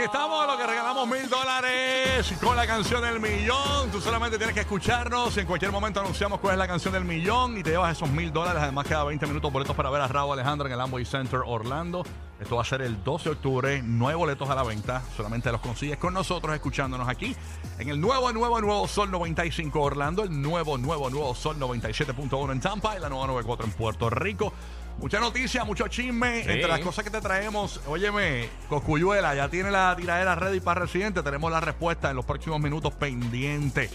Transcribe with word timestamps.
Aquí 0.00 0.06
estamos, 0.06 0.46
lo 0.46 0.56
que 0.56 0.66
regalamos 0.66 1.06
mil 1.06 1.28
dólares 1.28 2.34
con 2.42 2.56
la 2.56 2.66
canción 2.66 3.02
del 3.02 3.20
millón. 3.20 3.90
Tú 3.92 4.00
solamente 4.00 4.38
tienes 4.38 4.54
que 4.54 4.62
escucharnos. 4.62 5.36
En 5.36 5.46
cualquier 5.46 5.70
momento 5.70 6.00
anunciamos 6.00 6.40
cuál 6.40 6.54
es 6.54 6.58
la 6.58 6.66
canción 6.66 6.94
del 6.94 7.04
millón 7.04 7.58
y 7.58 7.62
te 7.62 7.72
llevas 7.72 7.98
esos 7.98 8.08
mil 8.08 8.32
dólares. 8.32 8.62
Además, 8.62 8.86
queda 8.86 9.04
20 9.04 9.26
minutos 9.26 9.52
boletos 9.52 9.76
para 9.76 9.90
ver 9.90 10.00
a 10.00 10.08
Raúl 10.08 10.32
Alejandro 10.32 10.66
en 10.66 10.72
el 10.72 10.80
Amway 10.80 11.04
Center 11.04 11.40
Orlando. 11.44 12.02
Esto 12.40 12.56
va 12.56 12.62
a 12.62 12.64
ser 12.64 12.80
el 12.80 13.04
12 13.04 13.24
de 13.24 13.30
octubre. 13.34 13.82
Nueve 13.84 14.16
boletos 14.16 14.48
a 14.48 14.54
la 14.54 14.62
venta. 14.62 15.02
Solamente 15.14 15.52
los 15.52 15.60
consigues 15.60 15.98
con 15.98 16.14
nosotros, 16.14 16.54
escuchándonos 16.54 17.06
aquí 17.06 17.36
en 17.78 17.90
el 17.90 18.00
nuevo, 18.00 18.32
nuevo, 18.32 18.58
nuevo 18.58 18.88
Sol 18.88 19.10
95 19.10 19.82
Orlando. 19.82 20.22
El 20.22 20.40
nuevo, 20.40 20.78
nuevo, 20.78 21.10
nuevo 21.10 21.34
Sol 21.34 21.58
97.1 21.58 22.52
en 22.52 22.60
Tampa 22.60 22.96
y 22.96 23.00
la 23.00 23.10
nueva 23.10 23.26
94 23.26 23.66
en 23.66 23.72
Puerto 23.72 24.08
Rico. 24.08 24.54
Mucha 24.98 25.18
noticia, 25.18 25.64
mucho 25.64 25.88
chisme. 25.88 26.42
Sí. 26.44 26.50
Entre 26.50 26.68
las 26.68 26.80
cosas 26.80 27.04
que 27.04 27.10
te 27.10 27.20
traemos, 27.20 27.80
óyeme, 27.86 28.48
Coscuyuela 28.68 29.34
ya 29.34 29.48
tiene 29.48 29.70
la 29.70 29.94
tiradera 29.96 30.34
ready 30.34 30.60
para 30.60 30.82
Residente. 30.82 31.22
Tenemos 31.22 31.50
la 31.50 31.60
respuesta 31.60 32.10
en 32.10 32.16
los 32.16 32.24
próximos 32.26 32.60
minutos 32.60 32.92
pendiente. 32.94 33.90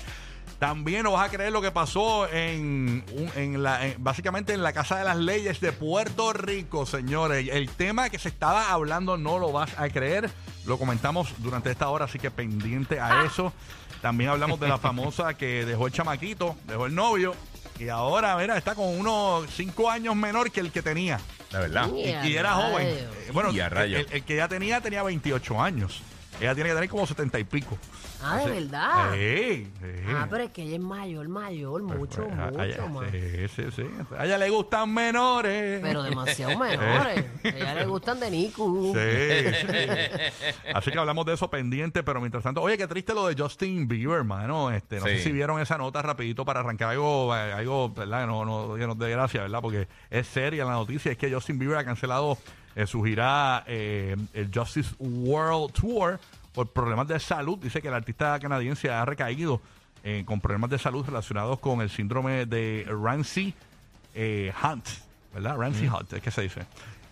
También 0.58 1.04
no 1.04 1.12
vas 1.12 1.27
a 1.27 1.31
creer 1.31 1.52
lo 1.52 1.62
que 1.62 1.70
pasó 1.70 2.27
en, 2.31 3.04
en 3.35 3.62
la, 3.62 3.85
en- 3.85 4.02
básicamente 4.04 4.54
en 4.54 4.63
la 4.63 4.71
Casa 4.74 4.98
de 4.98 5.04
las 5.04 5.18
Leyes 5.18 5.60
de 5.60 5.74
Puerto 5.74 6.32
Rico, 6.34 6.85
señores. 6.85 7.49
El 7.52 7.70
tema 7.70 8.09
que 8.09 8.18
se 8.18 8.30
estaba 8.30 8.71
hablando 8.71 9.18
no 9.18 9.37
lo 9.37 9.52
vas 9.52 9.77
a 9.77 9.90
creer. 9.90 10.32
Lo 10.65 10.80
comentamos 10.80 11.34
durante 11.40 11.70
esta 11.70 11.90
hora, 11.90 12.05
así 12.05 12.18
que 12.20 12.32
pendiente 12.32 12.99
a 12.99 13.26
eso. 13.26 13.54
También 14.02 14.30
hablamos 14.30 14.59
de 14.59 14.68
la 14.70 14.77
famosa 14.77 15.34
que 15.35 15.65
dejó 15.65 15.87
el 15.87 15.93
chamaquito, 15.93 16.55
dejó 16.68 16.85
el 16.85 16.96
novio. 16.96 17.35
Y 17.79 17.90
ahora, 17.90 18.37
mira, 18.37 18.57
está 18.57 18.73
con 18.76 18.87
unos 18.87 19.49
cinco 19.54 19.90
años 19.90 20.15
menor 20.15 20.49
que 20.51 20.62
el 20.62 20.71
que 20.71 20.81
tenía. 20.81 21.20
La 21.51 21.59
verdad. 21.59 21.90
Y, 21.93 22.01
Y 22.09 22.12
a 22.13 22.26
y 22.27 22.35
era 22.37 22.54
joven. 22.54 22.87
Eh, 22.87 23.07
Bueno, 23.34 23.51
Y 23.51 23.59
a 23.59 23.65
el, 23.65 23.71
rayos. 23.71 23.99
el- 24.01 24.13
el 24.13 24.23
que 24.23 24.35
ya 24.37 24.48
tenía 24.48 24.79
tenía 24.81 25.04
28 25.04 25.62
años. 25.62 26.01
Ella 26.39 26.53
tiene 26.53 26.69
que 26.69 26.75
tener 26.75 26.89
como 26.89 27.07
70 27.07 27.39
y 27.39 27.43
pico. 27.45 27.77
Ah, 28.21 28.37
de 28.39 28.51
verdad. 28.61 29.13
Sí, 29.13 29.71
sí. 29.79 29.87
Ah, 30.09 30.27
pero 30.29 30.43
es 30.45 30.51
que 30.51 30.63
ella 30.63 30.75
es 30.75 30.81
mayor, 30.81 31.27
mayor, 31.29 31.81
mucho, 31.83 32.23
Pues, 32.27 32.37
a- 32.39 32.43
a 32.47 32.51
mucho 32.51 32.63
ella- 32.63 32.85
más. 32.87 33.11
Sí, 33.11 33.47
sí, 33.55 33.63
sí. 33.75 33.83
A 34.17 34.25
ella 34.25 34.37
le 34.37 34.49
gustan 34.49 34.93
menores. 34.93 35.79
Pero 35.81 36.03
demasiado 36.03 36.57
menores. 36.59 37.25
A 37.43 37.47
ella 37.47 37.75
le 37.75 37.85
gustan 37.85 38.19
de 38.19 38.31
Niku. 38.31 38.93
Sí, 38.95 39.51
sí. 39.61 40.71
Así 40.73 40.91
que 40.91 40.99
hablamos 40.99 41.25
de 41.25 41.33
eso 41.33 41.49
pendiente, 41.49 42.03
pero 42.03 42.19
mientras 42.19 42.43
tanto, 42.43 42.61
oye, 42.61 42.77
qué 42.77 42.87
triste 42.87 43.13
lo 43.13 43.27
de 43.27 43.41
Justin 43.41 43.87
Bieber, 43.87 44.17
hermano. 44.17 44.71
Este, 44.71 44.97
no 44.99 45.05
sé 45.05 45.17
Sí. 45.17 45.23
si 45.25 45.31
vieron 45.31 45.59
esa 45.61 45.77
nota 45.77 46.01
rapidito 46.01 46.43
para 46.45 46.59
arrancar 46.61 46.89
algo, 46.91 47.35
eh, 47.35 47.53
algo, 47.53 47.89
¿verdad? 47.89 48.27
No, 48.27 48.43
no, 48.43 48.75
que 48.75 48.87
nos 48.87 48.97
dé 48.97 49.09
gracia, 49.11 49.41
¿verdad? 49.43 49.59
Porque 49.61 49.87
es 50.09 50.27
seria 50.27 50.65
la 50.65 50.71
noticia, 50.73 51.11
es 51.11 51.17
que 51.17 51.31
Justin 51.33 51.59
Bieber 51.59 51.77
ha 51.77 51.85
cancelado 51.85 52.37
eh, 52.76 52.85
su 52.87 53.01
gira, 53.04 53.63
eh, 53.68 54.15
el 54.34 54.51
Justice 54.54 54.93
World 54.99 55.73
Tour, 55.73 56.20
por 56.54 56.71
problemas 56.71 57.07
de 57.07 57.20
salud. 57.20 57.57
Dice 57.57 57.81
que 57.81 57.87
el 57.87 57.93
artista 57.93 58.37
canadiense 58.40 58.90
ha 58.90 59.04
recaído 59.05 59.62
eh, 60.04 60.23
con 60.26 60.40
problemas 60.41 60.70
de 60.70 60.77
salud 60.77 61.05
relacionados 61.05 61.59
con 61.59 61.81
el 61.81 61.90
síndrome 61.90 62.46
de 62.46 62.85
Ramsey 62.87 63.53
eh, 64.13 64.53
Hunt, 64.63 64.85
¿verdad? 65.34 65.57
Ramsey 65.57 65.88
Hunt, 65.88 66.13
es 66.13 66.22
que 66.22 66.31
se 66.31 66.41
dice. 66.44 66.62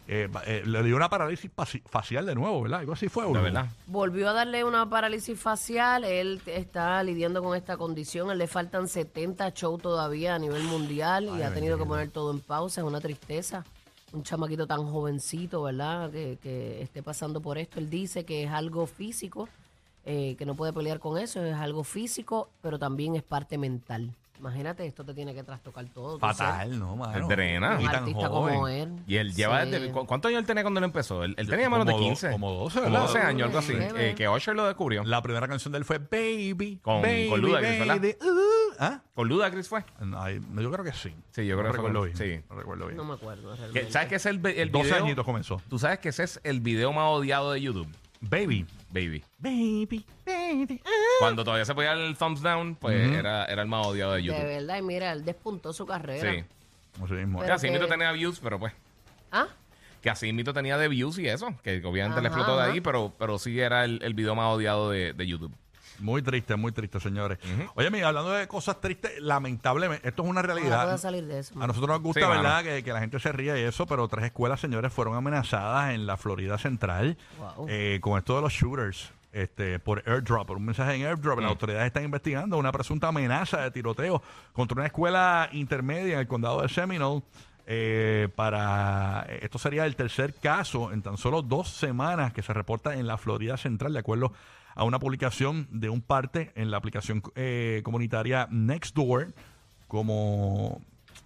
Eh, 0.06 0.30
eh, 0.46 0.64
le 0.66 0.84
dio 0.84 0.98
una 0.98 1.10
parálisis 1.10 1.50
faci- 1.56 1.82
facial 1.90 2.26
de 2.26 2.36
nuevo, 2.36 2.62
¿verdad? 2.62 2.82
Algo 2.82 2.92
así 2.92 3.08
fue, 3.08 3.26
Burbu? 3.26 3.42
verdad. 3.42 3.68
Volvió 3.88 4.30
a 4.30 4.34
darle 4.34 4.66
una 4.66 4.90
parálisis 4.90 5.40
facial. 5.40 6.04
Él 6.04 6.42
está 6.46 7.02
lidiando 7.04 7.42
con 7.42 7.56
esta 7.56 7.78
condición. 7.78 8.30
Él 8.30 8.38
le 8.38 8.48
faltan 8.48 8.90
70 8.90 9.52
shows 9.52 9.82
todavía 9.82 10.36
a 10.36 10.40
nivel 10.40 10.64
mundial 10.64 11.26
y 11.26 11.30
Ay, 11.30 11.42
ha 11.44 11.54
tenido 11.54 11.78
que 11.78 11.86
poner 11.86 12.10
todo 12.12 12.32
en 12.32 12.42
pausa. 12.42 12.82
Es 12.82 12.88
una 12.88 13.00
tristeza. 13.00 13.64
Un 14.14 14.24
chamaquito 14.24 14.68
tan 14.68 14.86
jovencito, 14.86 15.64
¿verdad? 15.64 16.12
Que, 16.12 16.38
que 16.42 16.82
esté 16.82 17.02
pasando 17.02 17.42
por 17.42 17.58
esto. 17.58 17.80
Él 17.80 17.90
dice 17.90 18.24
que 18.24 18.44
es 18.44 18.52
algo 18.52 18.86
físico, 18.86 19.50
eh, 20.06 20.36
que 20.38 20.46
no 20.46 20.56
puede 20.56 20.72
pelear 20.72 21.00
con 21.00 21.18
eso. 21.18 21.44
Es 21.44 21.56
algo 21.56 21.84
físico, 21.84 22.48
pero 22.62 22.78
también 22.78 23.16
es 23.16 23.24
parte 23.24 23.58
mental. 23.58 24.14
Imagínate, 24.44 24.86
esto 24.86 25.06
te 25.06 25.14
tiene 25.14 25.34
que 25.34 25.42
trastocar 25.42 25.86
todo. 25.94 26.20
Fatal, 26.20 26.78
¿no, 26.78 26.98
mano? 26.98 27.16
El 27.18 27.28
drena. 27.30 27.78
Y 27.80 27.86
Un 27.86 27.92
tan 27.92 27.96
artista 28.04 28.28
joven. 28.28 28.54
como 28.56 28.68
él. 28.68 28.94
Y 29.08 29.16
él 29.16 29.34
lleva 29.34 29.64
Sí. 29.64 29.72
desde- 29.72 29.92
¿cu- 29.92 30.06
¿Cuántos 30.06 30.28
años 30.30 30.42
él 30.42 30.46
tenía 30.46 30.64
cuando 30.64 30.80
él 30.80 30.84
empezó? 30.84 31.24
Él, 31.24 31.34
él 31.38 31.48
tenía 31.48 31.70
menos 31.70 31.86
de 31.86 31.94
como 31.94 32.04
do- 32.04 32.10
15. 32.10 32.32
como 32.32 32.52
12, 32.52 32.80
Como 32.82 32.92
¿verdad? 32.92 33.08
12 33.08 33.20
años, 33.20 33.48
algo 33.48 33.60
así. 33.60 33.72
Sí, 33.74 33.80
eh, 33.96 34.14
que 34.18 34.28
Usher 34.28 34.54
lo 34.54 34.66
descubrió. 34.66 35.06
La 35.06 35.22
primera 35.22 35.48
canción 35.48 35.72
de 35.72 35.78
él 35.78 35.86
fue 35.86 36.00
Baby. 36.00 36.80
Con- 36.84 37.02
baby, 37.02 37.30
con 37.30 37.40
Ludacris, 37.40 37.80
¿verdad? 37.80 37.96
baby, 37.96 38.16
uh, 38.22 38.74
¿Ah? 38.80 39.02
¿Con 39.16 39.30
Ludacris 39.30 39.70
fue? 39.70 39.86
No, 40.02 40.22
ay, 40.22 40.42
no, 40.52 40.62
yo 40.62 40.70
creo 40.72 40.84
que 40.84 40.92
sí. 40.92 41.16
Sí, 41.32 41.46
yo 41.46 41.56
creo 41.56 41.68
no 41.70 41.72
que 41.74 41.80
fue 41.80 41.90
recuerdo 41.90 42.00
con- 42.00 42.14
bien. 42.14 42.42
sí. 42.42 42.46
No 42.50 42.56
recuerdo 42.58 42.86
bien. 42.88 42.98
No 42.98 43.06
me 43.06 43.14
acuerdo. 43.14 43.56
Que-. 43.72 43.90
¿Sabes 43.92 44.10
qué 44.10 44.16
es 44.16 44.26
el, 44.26 44.40
vi- 44.40 44.56
el 44.58 44.72
12 44.72 44.90
video? 44.90 45.06
añitos 45.06 45.24
comenzó. 45.26 45.62
Tú 45.70 45.80
sabes 45.80 46.00
que 46.00 46.10
ese 46.10 46.24
es 46.24 46.42
el 46.44 46.60
video 46.60 46.92
más 46.92 47.06
odiado 47.08 47.54
de 47.54 47.62
YouTube, 47.62 47.88
Baby. 48.20 48.66
baby. 48.92 49.24
Baby. 49.40 50.06
Cuando 51.20 51.44
todavía 51.44 51.66
se 51.66 51.74
podía 51.76 51.94
el 51.94 52.16
thumbs 52.18 52.42
down, 52.42 52.76
pues 52.76 53.08
Ujú. 53.08 53.16
era, 53.18 53.46
era 53.46 53.62
el 53.62 53.68
más 53.68 53.86
odiado 53.88 54.12
de 54.14 54.18
De 54.18 54.24
YouTube. 54.24 54.44
verdad, 54.44 54.78
y 54.78 54.82
mira, 54.82 55.12
él 55.12 55.24
despuntó 55.26 55.74
su 55.74 55.86
carrera. 55.86 56.32
Sí. 56.32 56.44
Así 57.04 57.14
mismo. 57.14 57.40
Que 57.40 57.44
Pero 57.46 57.56
así 57.56 57.68
que- 57.68 57.74
mito 57.74 57.88
tenía 57.88 58.12
views, 58.12 58.40
pero 58.40 58.60
pues. 58.60 58.74
¿Ah? 59.32 59.48
Que 60.02 60.10
así 60.10 60.32
mito 60.34 60.54
tenía 60.54 60.78
de 60.78 60.88
views 60.90 61.18
y 61.18 61.28
eso. 61.28 61.54
Que 61.64 61.82
obviamente 61.86 62.22
le 62.22 62.28
Ajá, 62.28 62.38
explotó 62.38 62.58
de 62.58 62.64
ajá. 62.64 62.72
ahí, 62.74 62.82
pero, 62.82 63.14
pero 63.18 63.40
sí 63.40 63.60
era 63.60 63.86
el, 63.86 64.02
el 64.04 64.14
video 64.14 64.36
más 64.36 64.48
odiado 64.48 64.90
de, 64.90 65.14
de 65.14 65.28
YouTube. 65.28 65.52
Muy 66.00 66.22
triste, 66.24 66.56
muy 66.56 66.72
triste, 66.72 67.00
señores. 67.00 67.38
Oye, 67.76 67.90
mira, 67.92 68.08
hablando 68.10 68.32
de 68.32 68.48
cosas 68.48 68.82
tristes, 68.82 69.12
lamentablemente, 69.22 70.06
esto 70.08 70.24
es 70.24 70.30
una 70.30 70.42
realidad. 70.42 70.84
pueda 70.84 70.98
salir 70.98 71.24
de 71.26 71.40
eso. 71.40 71.54
A 71.62 71.68
nosotros 71.68 71.88
nos 71.90 72.02
gusta, 72.02 72.20
Sí, 72.22 72.28
mano. 72.28 72.42
¿verdad? 72.42 72.64
Que, 72.64 72.84
que 72.84 72.92
la 72.92 73.00
gente 73.00 73.20
se 73.20 73.32
ría 73.32 73.58
y 73.58 73.62
eso, 73.62 73.86
pero 73.86 74.08
tres 74.08 74.26
escuelas, 74.26 74.60
señores, 74.60 74.92
fueron 74.92 75.16
amenazadas 75.16 75.94
en 75.94 76.06
la 76.08 76.18
Florida 76.18 76.58
Central 76.58 77.16
Wow. 77.38 77.68
eh, 77.70 78.00
con 78.02 78.18
esto 78.18 78.36
de 78.36 78.42
los 78.42 78.52
shooters. 78.52 79.12
Este, 79.34 79.80
por 79.80 80.04
airdrop, 80.08 80.46
por 80.46 80.58
un 80.58 80.66
mensaje 80.66 80.94
en 80.94 81.08
airdrop. 81.08 81.40
Las 81.40 81.50
autoridades 81.50 81.88
están 81.88 82.04
investigando 82.04 82.56
una 82.56 82.72
presunta 82.72 83.08
amenaza 83.08 83.62
de 83.62 83.72
tiroteo 83.72 84.22
contra 84.54 84.76
una 84.76 84.86
escuela 84.86 85.50
intermedia 85.52 86.14
en 86.14 86.20
el 86.20 86.28
condado 86.28 86.62
de 86.62 86.70
Seminole. 86.70 87.24
eh, 87.66 88.30
para 88.36 89.26
esto 89.42 89.58
sería 89.58 89.86
el 89.86 89.96
tercer 89.96 90.36
caso 90.36 90.92
en 90.92 91.02
tan 91.02 91.18
solo 91.18 91.42
dos 91.42 91.70
semanas 91.70 92.32
que 92.34 92.44
se 92.44 92.54
reporta 92.54 92.94
en 92.94 93.08
la 93.08 93.18
Florida 93.18 93.58
Central, 93.58 93.94
de 93.94 94.00
acuerdo 94.00 94.34
a 94.76 94.84
una 94.84 95.00
publicación 95.00 95.68
de 95.72 95.90
un 95.90 96.02
parte 96.02 96.52
en 96.56 96.72
la 96.72 96.78
aplicación 96.78 97.24
eh, 97.36 97.82
comunitaria 97.84 98.48
Nextdoor, 98.52 99.34
como 99.88 100.82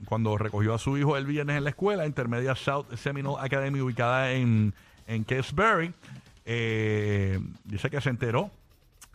cuando 0.06 0.38
recogió 0.38 0.74
a 0.74 0.78
su 0.78 0.98
hijo 0.98 1.18
el 1.18 1.26
viernes 1.26 1.58
en 1.58 1.64
la 1.64 1.72
escuela 1.72 2.06
intermedia 2.06 2.56
South 2.56 2.86
Seminole 2.96 3.44
Academy 3.44 3.82
ubicada 3.82 4.32
en, 4.32 4.74
en 5.08 5.26
Kesbury. 5.26 5.94
Eh, 6.50 7.40
dice 7.66 7.90
que 7.90 8.00
se 8.00 8.10
enteró 8.10 8.50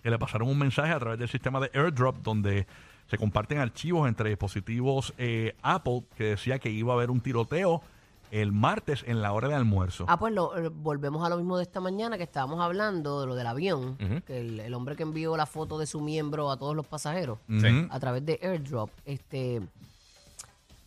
que 0.03 0.11
le 0.11 0.19
pasaron 0.19 0.49
un 0.49 0.59
mensaje 0.59 0.93
a 0.93 0.99
través 0.99 1.19
del 1.19 1.29
sistema 1.31 1.61
de 1.61 1.71
AirDrop 1.73 2.17
donde 2.19 2.67
se 3.09 3.17
comparten 3.17 3.59
archivos 3.59 4.07
entre 4.07 4.29
dispositivos 4.29 5.15
eh, 5.17 5.55
Apple 5.63 6.05
que 6.17 6.25
decía 6.25 6.59
que 6.59 6.69
iba 6.71 6.93
a 6.93 6.97
haber 6.97 7.11
un 7.11 7.21
tiroteo 7.21 7.81
el 8.31 8.53
martes 8.53 9.05
en 9.07 9.21
la 9.23 9.33
hora 9.33 9.49
de 9.49 9.55
almuerzo. 9.55 10.05
Ah, 10.09 10.19
pues 10.19 10.33
lo- 10.35 10.57
eh, 10.59 10.69
volvemos 10.69 11.25
a 11.25 11.29
lo 11.29 11.37
mismo 11.37 11.57
de 11.57 11.63
esta 11.65 11.81
mañana 11.81 12.17
que 12.19 12.25
estábamos 12.25 12.61
hablando 12.61 13.21
de 13.23 13.27
lo 13.27 13.35
del 13.35 13.47
avión, 13.47 13.97
que 14.27 14.41
el, 14.41 14.61
el 14.61 14.75
hombre 14.75 14.97
que 14.97 15.03
envió 15.03 15.37
la 15.37 15.47
foto 15.47 15.79
de 15.79 15.87
su 15.87 16.01
miembro 16.01 16.51
a 16.51 16.57
todos 16.59 16.75
los 16.77 16.87
pasajeros 16.87 17.39
a 17.91 18.01
través 18.01 18.25
de 18.27 18.39
AirDrop. 18.43 18.91
Este 19.05 19.61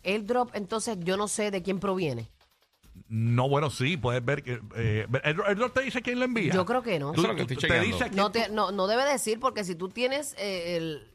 AirDrop, 0.04 0.50
entonces 0.54 0.98
yo 1.00 1.16
no 1.16 1.28
sé 1.28 1.50
de 1.50 1.62
quién 1.62 1.78
proviene. 1.80 2.28
No, 3.08 3.48
bueno, 3.48 3.70
sí, 3.70 3.96
puedes 3.96 4.24
ver 4.24 4.42
que... 4.42 4.60
Eh, 4.74 5.06
¿el, 5.24 5.40
el 5.60 5.72
te 5.72 5.82
dice 5.82 6.02
quién 6.02 6.18
lo 6.18 6.24
envía? 6.24 6.52
Yo 6.52 6.64
creo 6.66 6.82
que 6.82 6.98
no. 6.98 7.12
Tú- 7.12 7.20
Eso 7.20 7.22
es 7.22 7.28
lo 7.28 7.34
que 7.36 7.44
tú- 7.46 7.54
estoy 7.54 7.56
te 7.56 7.60
chequeando. 7.74 7.86
dice 7.96 8.04
quién 8.10 8.16
No, 8.16 8.30
te- 8.32 8.48
no, 8.48 8.72
no 8.72 8.86
debe 8.86 9.04
decir 9.04 9.38
porque 9.40 9.64
si 9.64 9.74
tú 9.74 9.88
tienes 9.88 10.34
eh, 10.38 10.76
el- 10.76 11.08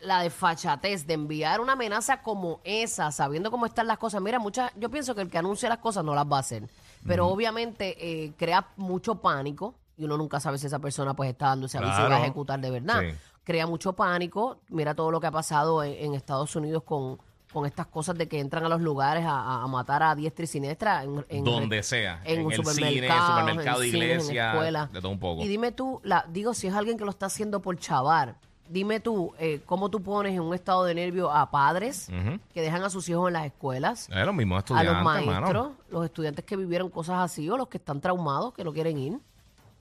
la 0.00 0.20
desfachatez 0.22 1.06
de 1.06 1.14
enviar 1.14 1.60
una 1.60 1.72
amenaza 1.72 2.20
como 2.22 2.60
esa, 2.64 3.10
sabiendo 3.12 3.50
cómo 3.50 3.64
están 3.66 3.86
las 3.86 3.96
cosas, 3.98 4.20
mira, 4.20 4.38
muchas, 4.38 4.70
yo 4.76 4.90
pienso 4.90 5.14
que 5.14 5.22
el 5.22 5.30
que 5.30 5.38
anuncia 5.38 5.68
las 5.70 5.78
cosas 5.78 6.04
no 6.04 6.14
las 6.14 6.26
va 6.30 6.36
a 6.36 6.40
hacer, 6.40 6.68
pero 7.06 7.28
obviamente 7.28 7.96
eh, 7.98 8.32
crea 8.36 8.68
mucho 8.76 9.14
pánico 9.16 9.74
y 9.96 10.04
uno 10.04 10.18
nunca 10.18 10.38
sabe 10.38 10.58
si 10.58 10.66
esa 10.66 10.78
persona 10.80 11.14
pues 11.14 11.30
está 11.30 11.46
dando 11.46 11.64
ese 11.66 11.78
aviso 11.78 11.92
y 11.94 11.96
va 12.00 12.04
a 12.04 12.06
Claro. 12.08 12.22
ejecutar 12.24 12.60
de 12.60 12.70
verdad. 12.70 13.00
Sí. 13.00 13.16
Crea 13.42 13.66
mucho 13.66 13.94
pánico, 13.94 14.58
mira 14.68 14.94
todo 14.94 15.10
lo 15.10 15.18
que 15.18 15.28
ha 15.28 15.30
pasado 15.32 15.82
en, 15.82 15.92
en 15.94 16.14
Estados 16.14 16.54
Unidos 16.56 16.82
con 16.82 17.18
con 17.52 17.64
estas 17.66 17.86
cosas 17.86 18.16
de 18.18 18.28
que 18.28 18.38
entran 18.40 18.64
a 18.64 18.68
los 18.68 18.80
lugares 18.80 19.24
a, 19.24 19.30
a- 19.30 19.62
a 19.62 19.66
matar 19.66 20.02
a 20.02 20.14
diestra 20.14 20.44
y 20.44 20.46
siniestra 20.46 21.04
en, 21.04 21.24
en 21.28 21.44
Donde 21.44 21.82
sea. 21.82 22.20
en, 22.24 22.44
un 22.44 22.52
el 22.52 22.58
cine, 22.64 22.74
supermercado, 22.74 23.82
en 23.82 23.88
en 23.88 23.94
iglesia. 23.94 24.52
escuela. 24.52 24.90
De 24.92 25.00
todo 25.00 25.10
un 25.12 25.18
poco. 25.18 25.42
Y 25.42 25.48
dime 25.48 25.72
tú, 25.72 26.00
la, 26.04 26.24
digo, 26.28 26.52
si 26.54 26.66
es 26.66 26.74
alguien 26.74 26.98
que 26.98 27.04
lo 27.04 27.10
está 27.10 27.26
haciendo 27.26 27.60
por 27.60 27.78
chavar, 27.78 28.34
dime 28.68 28.98
tú, 29.00 29.32
eh, 29.38 29.60
¿cómo 29.64 29.88
tú 29.88 30.02
pones 30.02 30.34
en 30.34 30.40
un 30.40 30.52
estado 30.52 30.84
de 30.84 30.94
nervio 30.94 31.30
a 31.30 31.50
padres 31.50 32.08
que 32.52 32.60
dejan 32.60 32.82
a 32.82 32.90
sus 32.90 33.08
hijos 33.08 33.28
en 33.28 33.34
las 33.34 33.46
escuelas? 33.46 34.08
Es 34.10 34.26
los 34.26 34.34
mismos 34.34 34.56
a 34.56 34.58
estudiantes, 34.60 34.92
los 34.94 35.04
maestros, 35.04 35.40
mano. 35.40 35.76
los 35.88 36.04
estudiantes 36.04 36.44
que 36.44 36.56
vivieron 36.56 36.90
cosas 36.90 37.18
así 37.20 37.48
o 37.48 37.56
los 37.56 37.68
que 37.68 37.78
están 37.78 38.00
traumados, 38.00 38.52
que 38.54 38.64
no 38.64 38.72
quieren 38.72 38.98
ir. 38.98 39.18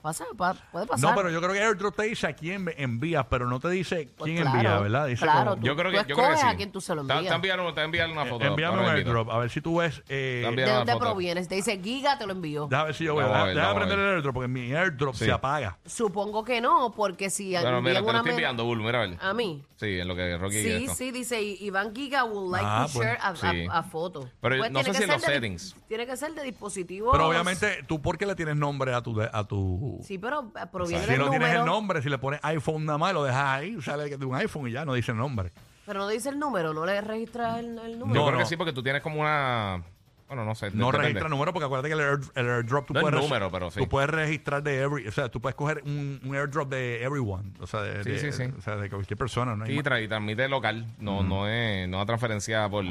Pasa, 0.05 0.23
pa- 0.37 0.53
puede 0.71 0.85
pasar. 0.85 1.09
No, 1.09 1.15
pero 1.15 1.31
yo 1.31 1.41
creo 1.41 1.51
que 1.51 1.59
AirDrop 1.63 1.95
te 1.95 2.03
dice 2.03 2.27
a 2.27 2.33
quién 2.33 2.71
envías, 2.77 3.25
pero 3.27 3.47
no 3.49 3.59
te 3.59 3.69
dice 3.69 4.07
Pues 4.15 4.29
quién 4.31 4.43
claro, 4.43 4.57
envía, 4.57 4.79
¿verdad? 4.79 5.07
Dice 5.07 5.23
claro, 5.25 5.49
como- 5.51 5.55
tú- 5.61 5.65
Yo 5.65 5.75
creo 5.75 5.89
que, 5.91 5.97
yo 6.07 6.15
creo 6.15 6.29
que 6.29 6.37
sí. 6.37 6.45
a 6.45 6.55
quién 6.55 6.71
tú 6.71 6.79
se 6.79 6.93
lo 6.93 7.03
Te- 7.07 7.11
envías. 7.13 7.29
Te 7.31 7.35
envían, 7.35 7.73
te 7.73 7.81
envían 7.81 8.11
una 8.11 8.25
foto. 8.25 8.45
envíame 8.45 8.81
un. 8.83 8.85
AirDrop, 8.85 9.31
a 9.31 9.39
ver 9.39 9.49
si 9.49 9.61
tú 9.61 9.77
ves... 9.77 10.03
Eh. 10.07 10.47
¿De 10.55 10.63
dónde 10.71 10.95
provienes? 10.97 11.47
Te 11.47 11.55
dice 11.55 11.79
Giga, 11.81 12.19
te 12.19 12.27
lo 12.27 12.33
envío. 12.33 12.67
déjame 12.69 12.85
ver 12.89 12.95
si 12.95 13.03
yo 13.05 13.15
veo. 13.15 13.25
A 13.25 13.29
Déjame, 13.29 13.45
ver, 13.47 13.55
déjame 13.55 13.73
vamos 13.73 13.83
a 13.83 13.87
prender 13.87 13.97
ver. 13.97 14.07
el 14.09 14.15
AirDrop 14.17 14.33
porque 14.35 14.47
mi 14.47 14.73
AirDrop 14.75 15.15
Sí. 15.15 15.25
se 15.25 15.31
apaga. 15.31 15.79
Supongo 15.87 16.43
que 16.45 16.61
no, 16.61 16.93
porque 16.95 17.31
si 17.31 17.53
Pero 17.53 17.61
mira, 17.61 17.77
envían 17.79 17.95
te 17.95 18.01
lo 18.01 18.07
una 18.09 18.17
estoy 18.19 18.31
enviando, 18.33 18.63
Bull, 18.65 18.77
mira 18.83 19.01
a 19.19 19.29
a 19.31 19.33
mí. 19.33 19.63
Sí, 19.77 19.99
en 19.99 20.07
lo 20.07 20.15
que 20.15 20.37
Rocky 20.37 20.61
Sí, 20.61 20.69
esto. 20.85 20.95
sí, 20.95 21.11
dice 21.11 21.41
Iván 21.41 21.93
Giga 21.95 22.23
would 22.25 22.49
like 22.51 22.65
Ah, 22.65 22.85
to 22.87 22.93
pues, 22.93 23.07
share 23.07 23.17
a, 23.19 23.27
a- 23.29 23.35
sí. 23.35 23.67
a 23.69 23.83
foto. 23.83 24.29
Pero 24.39 24.57
Pues 24.57 24.71
no 24.71 24.83
sé 24.83 24.93
si 24.93 25.03
en 25.03 25.09
los 25.09 25.21
settings. 25.21 25.75
Tiene 25.89 26.05
que 26.05 26.15
ser 26.15 26.33
de 26.33 26.43
dispositivos. 26.43 27.11
Pero 27.11 27.27
obviamente, 27.27 27.83
¿tú 27.87 28.01
por 28.01 28.17
qué 28.17 28.25
le 28.25 28.35
tienes 28.35 28.55
nombre 28.55 28.93
a 28.93 29.01
tu... 29.01 29.19
a 29.21 29.43
tu 29.47 29.94
Sí, 30.03 30.17
pero 30.17 30.51
eh, 30.61 30.65
proviene 30.71 31.03
si 31.03 31.09
del 31.11 31.19
no 31.19 31.29
tienes 31.29 31.53
el 31.53 31.65
nombre, 31.65 32.01
si 32.01 32.09
le 32.09 32.17
pones 32.17 32.39
iPhone 32.43 32.85
nada 32.85 32.97
más, 32.97 33.13
lo 33.13 33.23
dejas 33.23 33.45
ahí, 33.45 33.81
sale 33.81 34.17
de 34.17 34.25
un 34.25 34.35
iPhone 34.35 34.67
y 34.67 34.71
ya 34.71 34.85
no 34.85 34.93
dice 34.93 35.11
el 35.11 35.17
nombre. 35.17 35.51
Pero 35.85 35.99
no 35.99 36.07
dice 36.07 36.29
el 36.29 36.39
número, 36.39 36.73
no 36.73 36.85
le 36.85 36.99
registras 37.01 37.59
el, 37.59 37.77
el 37.79 37.99
número. 37.99 38.15
Yo 38.15 38.21
No, 38.21 38.25
creo 38.25 38.31
no. 38.31 38.37
que 38.39 38.45
sí, 38.45 38.57
porque 38.57 38.73
tú 38.73 38.81
tienes 38.81 39.01
como 39.01 39.21
una. 39.21 39.83
Bueno, 40.27 40.43
no 40.43 40.55
sé. 40.55 40.71
No 40.71 40.87
depende. 40.87 41.03
registra 41.09 41.29
número 41.29 41.53
porque 41.53 41.65
acuérdate 41.65 41.89
que 41.89 41.93
el, 41.93 41.99
air- 42.01 42.31
el 42.33 42.49
airdrop 42.49 42.87
tú 42.87 42.93
No 42.95 42.99
es 43.01 43.03
puedes 43.03 43.21
número, 43.21 43.51
pero 43.51 43.69
sí. 43.69 43.79
tú 43.79 43.87
puedes 43.87 44.09
registrar 44.09 44.63
de 44.63 44.81
every, 44.81 45.07
o 45.07 45.11
sea, 45.11 45.29
tú 45.29 45.39
puedes 45.39 45.55
coger 45.55 45.83
un, 45.85 46.19
un 46.25 46.35
airdrop 46.35 46.67
de 46.67 47.03
everyone, 47.03 47.53
o 47.59 47.67
sea, 47.67 47.81
de, 47.83 48.03
Sí, 48.03 48.09
de- 48.09 48.19
sí, 48.19 48.31
sí. 48.31 48.51
o 48.57 48.61
sea, 48.61 48.75
de 48.77 48.89
cualquier 48.89 49.17
persona, 49.19 49.55
¿no? 49.55 49.67
Sí, 49.67 49.73
y 49.77 49.83
transmite 49.83 50.47
local. 50.49 50.87
No, 50.97 51.21
no 51.21 51.47
es 51.47 51.87
no 51.87 51.99
es 52.01 52.07
transferencia 52.07 52.67
por, 52.67 52.83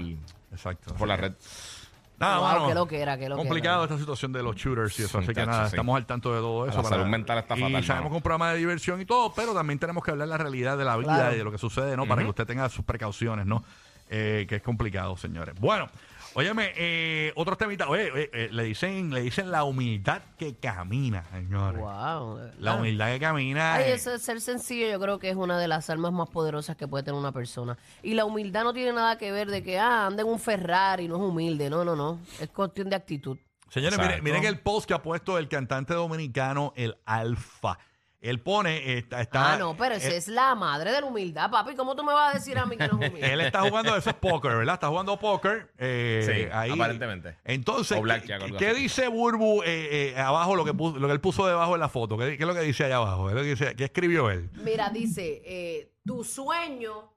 Exacto. 0.52 0.94
por 0.94 1.08
la 1.08 1.16
red. 1.16 1.32
Nada, 2.24 2.38
Wow, 2.38 2.46
mano. 2.48 2.68
qué 2.68 2.74
lo 2.74 2.86
que 2.88 3.00
era, 3.00 3.18
qué 3.18 3.28
lo 3.28 3.36
que 3.36 3.42
Complicado 3.42 3.84
era. 3.84 3.92
esta 3.94 3.98
situación 4.00 4.32
de 4.32 4.42
los 4.42 4.56
shooters 4.56 4.98
y 4.98 5.02
eso, 5.04 5.18
así 5.18 5.32
que 5.34 5.46
nada, 5.46 5.64
sí. 5.68 5.74
estamos 5.74 5.96
al 5.96 6.06
tanto 6.06 6.32
de 6.34 6.40
todo 6.40 6.66
eso. 6.68 6.82
La 6.82 6.88
salud 6.88 7.06
mental 7.06 7.38
está 7.38 7.56
y 7.56 7.60
fatal, 7.60 7.84
sabemos 7.84 7.88
mano. 7.88 8.02
que 8.02 8.06
es 8.08 8.16
un 8.16 8.22
programa 8.22 8.50
de 8.52 8.58
diversión 8.58 9.00
y 9.00 9.04
todo, 9.04 9.32
pero 9.34 9.52
también 9.54 9.78
tenemos 9.78 10.02
que 10.04 10.10
hablar 10.10 10.26
de 10.28 10.30
la 10.32 10.38
realidad 10.38 10.78
de 10.78 10.84
la 10.84 10.96
vida 10.96 11.14
Claro. 11.14 11.34
y 11.34 11.38
de 11.38 11.44
lo 11.44 11.50
que 11.52 11.58
sucede, 11.58 11.96
¿no? 11.96 12.06
Para 12.06 12.22
que 12.22 12.28
usted 12.28 12.46
tenga 12.46 12.68
sus 12.68 12.84
precauciones, 12.84 13.46
¿no? 13.46 13.62
Eh, 14.10 14.46
que 14.48 14.56
es 14.56 14.62
complicado, 14.62 15.16
señores. 15.16 15.54
Bueno, 15.58 15.88
óyeme, 16.34 16.72
eh, 16.76 17.32
otros 17.36 17.58
temitas. 17.58 17.88
Oye, 17.88 18.10
oye, 18.10 18.30
eh, 18.32 18.48
le 18.52 18.64
dicen 18.64 19.12
le 19.12 19.22
dicen 19.22 19.50
la 19.50 19.64
humildad 19.64 20.22
que 20.38 20.56
camina, 20.56 21.24
señores. 21.30 21.80
Wow. 21.80 22.40
La 22.58 22.74
humildad 22.74 23.12
que 23.12 23.20
camina. 23.20 23.74
Ay, 23.74 23.84
eh, 23.84 23.94
eso 23.94 24.10
de 24.10 24.18
ser 24.18 24.40
sencillo 24.40 24.88
yo 24.90 25.00
creo 25.00 25.18
que 25.18 25.30
es 25.30 25.36
una 25.36 25.58
de 25.58 25.68
las 25.68 25.90
armas 25.90 26.12
más 26.12 26.28
poderosas 26.28 26.76
que 26.76 26.86
puede 26.86 27.04
tener 27.04 27.18
una 27.18 27.32
persona. 27.32 27.78
Y 28.02 28.14
la 28.14 28.24
humildad 28.24 28.64
no 28.64 28.72
tiene 28.72 28.92
nada 28.92 29.18
que 29.18 29.32
ver 29.32 29.50
de 29.50 29.62
que, 29.62 29.78
ah, 29.78 30.06
anda 30.06 30.22
en 30.22 30.28
un 30.28 30.38
Ferrari, 30.38 31.08
no 31.08 31.16
es 31.16 31.22
humilde. 31.22 31.70
No, 31.70 31.84
no, 31.84 31.96
no. 31.96 32.20
Es 32.40 32.48
cuestión 32.50 32.90
de 32.90 32.96
actitud. 32.96 33.38
Señores, 33.70 33.98
miren, 33.98 34.22
miren 34.22 34.44
el 34.44 34.60
post 34.60 34.86
que 34.86 34.94
ha 34.94 35.02
puesto 35.02 35.36
el 35.36 35.48
cantante 35.48 35.94
dominicano, 35.94 36.72
el 36.76 36.96
Alfa. 37.06 37.78
Él 38.24 38.40
pone, 38.40 38.96
está, 38.98 39.20
está- 39.20 39.52
ah, 39.52 39.56
no, 39.58 39.76
pero 39.76 39.94
esa 39.96 40.08
él, 40.08 40.14
es 40.14 40.28
la 40.28 40.54
madre 40.54 40.90
de 40.92 41.00
la 41.02 41.06
humildad, 41.06 41.50
papi. 41.50 41.74
¿Cómo 41.74 41.94
tú 41.94 42.02
me 42.02 42.12
vas 42.12 42.34
a 42.34 42.38
decir 42.38 42.58
a 42.58 42.64
mí 42.66 42.76
que 42.76 42.88
no 42.88 42.98
es 43.00 43.08
humilde? 43.10 43.32
él 43.32 43.40
está 43.42 43.60
jugando 43.60 43.94
eso 43.96 44.08
es 44.10 44.16
póker, 44.16 44.56
¿verdad? 44.56 44.74
Está 44.74 44.88
jugando 44.88 45.18
póker. 45.18 45.70
eh, 45.78 46.22
Sí, 46.24 46.48
ahí. 46.52 46.70
aparentemente. 46.70 47.36
Entonces, 47.44 47.98
O 47.98 48.00
blackjack, 48.02 48.38
¿qué, 48.38 48.44
algo 48.44 48.56
qué 48.56 48.68
así. 48.70 48.80
dice 48.80 49.08
Burbu 49.08 49.62
eh, 49.64 50.12
eh, 50.14 50.18
abajo, 50.20 50.56
lo 50.56 50.64
que, 50.64 50.72
puso- 50.72 50.98
lo 50.98 51.06
que 51.06 51.12
él 51.12 51.20
puso 51.20 51.46
debajo 51.46 51.74
en 51.74 51.80
la 51.80 51.88
foto? 51.88 52.16
¿Qué, 52.16 52.36
qué 52.38 52.42
es 52.44 52.46
lo 52.48 52.54
que 52.54 52.60
dice 52.62 52.84
allá 52.84 52.96
abajo? 52.96 53.26
¿Qué, 53.26 53.30
es 53.32 53.36
lo 53.36 53.42
que 53.42 53.48
dice- 53.50 53.76
qué 53.76 53.84
escribió 53.84 54.30
él? 54.30 54.48
Mira, 54.54 54.88
dice, 54.90 55.42
eh, 55.44 55.92
tu 56.06 56.24
sueño 56.24 57.12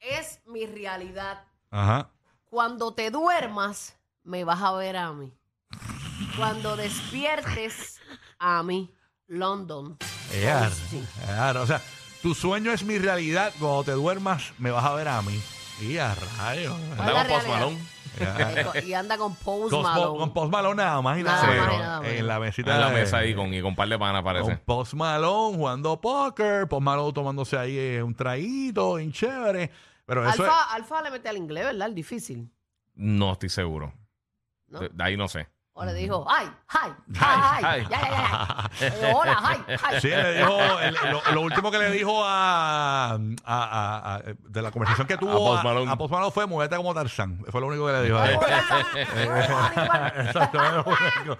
es 0.00 0.40
mi 0.46 0.66
realidad. 0.66 1.44
Ajá. 1.70 2.10
Cuando 2.46 2.94
te 2.94 3.10
duermas, 3.10 3.96
me 4.24 4.44
vas 4.44 4.60
a 4.62 4.72
ver 4.72 4.96
a 4.96 5.12
mí. 5.12 5.32
Cuando 6.36 6.76
despiertes, 6.76 8.00
a 8.38 8.62
mí. 8.62 8.90
London. 9.32 9.96
Sí. 10.30 11.02
claro. 11.24 11.62
O 11.62 11.66
sea, 11.66 11.80
tu 12.22 12.34
sueño 12.34 12.70
es 12.72 12.84
mi 12.84 12.98
realidad. 12.98 13.52
Cuando 13.58 13.84
te 13.84 13.92
duermas, 13.92 14.52
me 14.58 14.70
vas 14.70 14.84
a 14.84 14.94
ver 14.94 15.08
a 15.08 15.20
mí. 15.22 15.40
Y 15.80 15.96
a 15.98 16.14
rayos. 16.38 16.76
¿Cuál 16.96 17.08
es 17.10 17.14
Anda 17.16 17.24
la 17.24 17.28
con 17.28 17.36
Post? 17.36 17.48
Malone. 17.48 17.78
Y 18.86 18.92
anda 18.92 19.16
con 19.16 19.34
Post 19.36 19.70
Con, 19.70 19.82
Malone. 19.84 20.18
con 20.18 20.34
Post 20.34 20.52
Malone 20.52 20.76
nada 20.82 21.00
más 21.00 21.18
y 21.18 21.22
nada, 21.22 21.46
Nada 21.46 21.66
más 21.66 21.78
nada. 21.78 22.08
En 22.10 22.26
la 22.26 22.38
mesita 22.38 22.74
En 22.74 22.80
la 22.82 22.90
de- 22.90 23.00
mesa 23.00 23.16
ahí 23.18 23.34
con, 23.34 23.54
y 23.54 23.60
con 23.62 23.70
un 23.70 23.74
par 23.74 23.88
de 23.88 23.98
panas, 23.98 24.22
Con 24.22 24.32
parece. 24.34 24.56
Post 24.66 24.92
Malone 24.92 25.56
jugando 25.56 25.98
póker, 25.98 26.68
Post 26.68 26.82
Malone 26.82 27.12
tomándose 27.14 27.56
ahí 27.56 27.78
eh, 27.78 28.02
un 28.02 28.14
traguito, 28.14 28.96
bien 28.96 29.12
chévere. 29.12 29.70
Pero 30.04 30.28
eso 30.28 30.42
Alfa, 30.44 30.74
Alfa 30.74 31.02
le 31.02 31.10
mete 31.10 31.28
al 31.30 31.38
inglés, 31.38 31.64
¿verdad? 31.64 31.88
El 31.88 31.94
difícil. 31.94 32.52
No 32.94 33.32
estoy 33.32 33.48
seguro. 33.48 33.94
¿no? 34.68 34.80
De, 34.80 34.90
de 34.90 35.04
ahí 35.04 35.16
no 35.16 35.26
sé. 35.28 35.48
O 35.74 35.86
le 35.86 35.94
dijo, 35.94 36.26
¡ay! 36.28 36.46
¡ay! 36.68 36.90
Hi, 37.14 37.18
¡ay! 37.18 37.80
hi. 37.82 37.86
¡ya, 37.90 38.00
ya, 38.02 38.10
ya! 38.10 38.70
Eh, 38.88 39.12
¡Hola! 39.14 39.38
¡ay! 39.42 39.58
¡ay! 39.68 39.96
es, 39.96 40.02
sí, 40.02 40.08
le 40.08 40.34
dijo, 40.38 40.58
el- 40.80 40.94
lo, 41.10 41.32
lo 41.32 41.40
último 41.40 41.70
que 41.70 41.78
le 41.78 41.90
dijo 41.90 42.22
a, 42.22 43.12
a- 43.12 43.18
a- 43.46 44.16
a- 44.16 44.22
de 44.22 44.62
la 44.62 44.70
conversación 44.70 45.06
que 45.06 45.16
tuvo 45.16 45.32
A 45.32 45.36
Post 45.38 45.60
a, 45.60 45.64
Malone. 45.64 45.90
a 45.90 45.96
Post 45.96 46.12
Malone 46.12 46.30
fue 46.30 46.46
muévete 46.46 46.76
como 46.76 46.92
Tarzán. 46.92 47.42
Fue 47.48 47.58
lo 47.62 47.68
único 47.68 47.86
que 47.86 47.92
le 47.92 48.02
dijo 48.02 48.18
a 48.18 48.30
él. 48.30 48.38
Exacto, 50.26 50.62
es 50.62 50.72
lo 50.74 50.84
único 50.84 51.38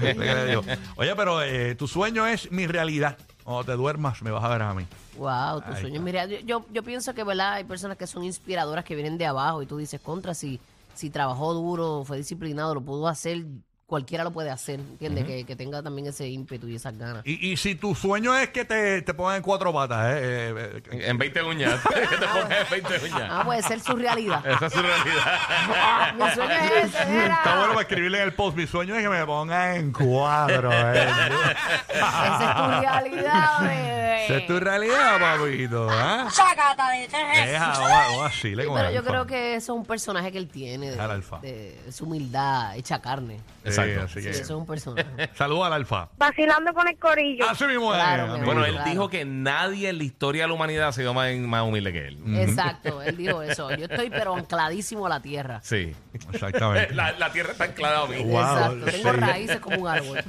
que 0.00 0.34
le 0.34 0.46
dijo. 0.46 0.62
Oye, 0.96 1.14
pero 1.14 1.42
eh, 1.42 1.74
tu 1.74 1.86
sueño 1.86 2.26
es 2.26 2.50
mi 2.50 2.66
realidad. 2.66 3.18
Cuando 3.42 3.64
te 3.64 3.72
duermas, 3.72 4.22
me 4.22 4.30
vas 4.30 4.42
a 4.44 4.48
ver 4.48 4.62
a 4.62 4.72
mí. 4.72 4.86
Wow, 5.18 5.60
tu 5.60 5.72
Ahí 5.72 5.80
sueño. 5.82 5.96
está. 5.96 6.04
Mira, 6.04 6.24
yo, 6.24 6.38
yo, 6.40 6.64
yo 6.72 6.82
pienso 6.82 7.12
que, 7.14 7.22
¿verdad? 7.22 7.52
Hay 7.54 7.64
personas 7.64 7.98
que 7.98 8.06
son 8.06 8.24
inspiradoras 8.24 8.82
que 8.86 8.94
vienen 8.94 9.18
de 9.18 9.26
abajo 9.26 9.60
y 9.62 9.66
tú 9.66 9.76
dices, 9.76 10.00
contra, 10.00 10.32
si, 10.32 10.58
si 10.94 11.10
trabajó 11.10 11.52
duro, 11.52 12.02
fue 12.06 12.16
disciplinado, 12.16 12.74
lo 12.74 12.80
pudo 12.80 13.06
hacer, 13.08 13.44
cualquiera 13.86 14.24
lo 14.24 14.30
puede 14.32 14.50
hacer, 14.50 14.80
¿entiendes? 14.80 15.24
que, 15.24 15.44
que 15.44 15.56
tenga 15.56 15.82
también 15.82 16.08
ese 16.08 16.26
ímpetu 16.28 16.66
y 16.68 16.76
esas 16.76 16.96
ganas. 16.96 17.22
Y, 17.26 17.50
y 17.52 17.56
si 17.56 17.74
tu 17.74 17.94
sueño 17.94 18.34
es 18.36 18.48
que 18.48 18.64
te, 18.64 19.02
te 19.02 19.14
pongan 19.14 19.42
cuatro 19.42 19.72
patas, 19.72 20.14
eh, 20.16 20.20
eh, 20.56 20.82
eh, 20.90 21.02
En 21.08 21.18
20 21.18 21.42
uñas. 21.42 21.80
que 22.10 22.16
te 22.16 22.26
pongas 22.26 22.72
en 22.72 22.82
20 22.82 23.04
uñas. 23.04 23.28
Ah, 23.30 23.42
puede 23.44 23.62
ser 23.62 23.80
su 23.80 23.94
realidad. 23.94 24.44
Esa 24.46 24.66
es 24.66 24.72
su 24.72 24.82
realidad. 24.82 25.24
Ah, 25.26 26.12
mi 26.16 26.30
sueño 26.34 26.52
es 26.52 26.84
ese. 26.94 27.24
Está 27.26 27.56
bueno 27.56 27.68
para 27.74 27.80
escribirle 27.82 28.18
en 28.18 28.24
el 28.24 28.32
post. 28.34 28.56
Mi 28.56 28.66
sueño 28.66 28.94
es 28.96 29.02
que 29.02 29.08
me 29.08 29.24
pongan 29.26 29.76
en 29.76 29.92
cuadro. 29.92 30.70
eh. 30.72 31.08
Esa 31.94 32.50
es 32.50 32.56
tu 32.56 32.80
realidad, 32.80 33.60
bebé. 33.60 34.03
Esa 34.24 34.36
es 34.38 34.46
tu 34.46 34.60
realidad, 34.60 35.20
papito. 35.20 35.88
¿ah? 35.90 36.28
Sácata 36.30 36.90
de 36.90 37.08
tres. 37.08 37.46
Deja, 37.50 37.68
vamos 37.68 37.90
a- 37.90 37.94
vamos 38.08 38.20
a 38.20 38.28
decirle 38.28 38.62
Sí, 38.62 38.68
con 38.68 38.76
pero 38.76 38.88
el 38.88 38.94
yo 38.94 39.00
alfa. 39.00 39.10
creo 39.10 39.26
que 39.26 39.54
eso 39.56 39.72
es 39.72 39.78
un 39.78 39.86
personaje 39.86 40.32
que 40.32 40.38
él 40.38 40.48
tiene. 40.48 40.90
De, 40.90 41.00
Al 41.00 41.10
alfa. 41.10 41.38
de 41.40 41.78
su 41.90 42.04
humildad 42.04 42.76
hecha 42.76 43.00
carne. 43.00 43.36
Sí, 43.36 43.68
Exacto. 43.70 44.02
así 44.02 44.14
Sí, 44.20 44.24
que- 44.24 44.30
eso 44.30 44.42
es 44.42 44.50
un 44.50 44.66
personaje. 44.66 45.08
Saludos 45.34 45.66
al 45.66 45.72
alfa. 45.74 46.08
Vacilando 46.16 46.72
con 46.74 46.88
el 46.88 46.98
corillo. 46.98 47.48
Así 47.48 47.64
mismo 47.64 47.94
es, 47.94 48.00
Claro, 48.02 48.24
mi 48.26 48.30
amigo. 48.32 48.46
Bueno, 48.46 48.64
él 48.64 48.72
Claro. 48.72 48.90
dijo 48.90 49.08
que 49.08 49.24
nadie 49.24 49.88
en 49.88 49.98
la 49.98 50.04
historia 50.04 50.42
de 50.42 50.48
la 50.48 50.54
humanidad 50.54 50.88
ha 50.88 50.92
sido 50.92 51.14
más, 51.14 51.34
más 51.36 51.62
humilde 51.62 51.92
que 51.92 52.08
él. 52.08 52.18
Exacto, 52.36 53.02
él 53.02 53.16
dijo 53.16 53.42
eso. 53.42 53.70
Yo 53.74 53.84
estoy 53.86 54.10
pero 54.10 54.34
ancladísimo 54.34 55.06
a 55.06 55.08
la 55.08 55.20
tierra. 55.20 55.60
Sí. 55.62 55.94
Exactamente. 56.32 56.94
La, 56.94 57.12
la 57.12 57.32
tierra 57.32 57.52
está 57.52 57.64
anclada 57.64 58.02
a 58.02 58.06
mí. 58.06 58.22
Wow, 58.22 58.40
Exacto, 58.40 58.84
tengo 58.86 59.10
sí. 59.12 59.20
raíces 59.20 59.60
como 59.60 59.76
un 59.82 59.88
árbol. 59.88 60.22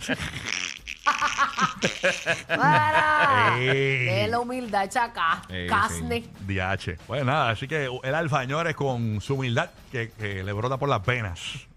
Para. 2.48 3.58
Ey. 3.60 4.08
Es 4.24 4.30
la 4.30 4.40
humildad 4.40 4.86
hecha 4.86 5.06
acá, 5.06 5.42
Ey, 5.50 5.68
casne. 5.68 6.26
DH. 6.48 6.98
Bueno, 7.08 7.26
nada, 7.26 7.50
así 7.52 7.68
que 7.68 7.90
el 8.04 8.16
alfa, 8.16 8.42
señores, 8.42 8.76
con 8.76 9.22
su 9.22 9.36
humildad 9.36 9.70
que, 9.92 10.12
que 10.12 10.44
le 10.44 10.54
brota 10.54 10.78
por 10.78 10.90
las 10.90 11.06
venas. 11.06 11.68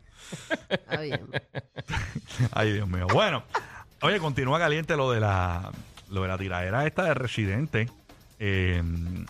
Está 0.68 1.00
bien. 1.00 1.26
Ay, 2.52 2.72
Dios 2.72 2.88
mío. 2.88 3.06
Bueno, 3.12 3.44
oye, 4.02 4.18
continúa 4.18 4.58
caliente 4.58 4.96
lo 4.96 5.10
de 5.10 5.20
la 5.20 5.70
lo 6.10 6.22
de 6.22 6.28
la 6.28 6.38
tiradera 6.38 6.86
esta 6.86 7.04
de 7.04 7.14
Residente 7.14 7.90
eh, 8.38 8.82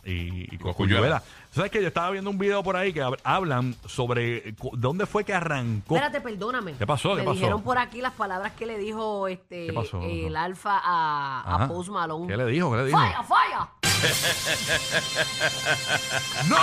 y, 0.04 0.54
y 0.54 0.58
Cosculluela. 0.58 1.22
¿Sabes 1.50 1.70
que 1.70 1.80
Yo 1.80 1.88
estaba 1.88 2.10
viendo 2.10 2.28
un 2.30 2.38
video 2.38 2.62
por 2.62 2.76
ahí 2.76 2.92
que 2.92 3.02
hab- 3.02 3.18
hablan 3.24 3.74
sobre 3.86 4.54
cu- 4.56 4.70
dónde 4.76 5.06
fue 5.06 5.24
que 5.24 5.32
arrancó. 5.34 5.96
Espérate, 5.96 6.20
perdóname. 6.20 6.74
¿Qué 6.74 6.86
pasó? 6.86 7.10
¿Qué 7.10 7.22
Me 7.22 7.24
pasó? 7.24 7.34
dijeron 7.40 7.62
por 7.62 7.78
aquí 7.78 8.00
las 8.00 8.12
palabras 8.12 8.52
que 8.52 8.66
le 8.66 8.78
dijo 8.78 9.26
este 9.28 9.68
¿Qué 9.68 9.72
pasó? 9.72 10.02
el 10.02 10.36
alfa 10.36 10.78
a, 10.78 11.40
a 11.40 11.54
Ajá. 11.56 11.68
Post 11.68 11.88
Malone. 11.90 12.26
¿Qué 12.28 12.36
le 12.36 12.46
dijo? 12.46 12.70
¿Qué 12.70 12.76
le 12.76 12.84
dijo? 12.86 12.98
¡Falla, 12.98 13.22
falla! 13.22 13.68
¡No! 16.48 16.56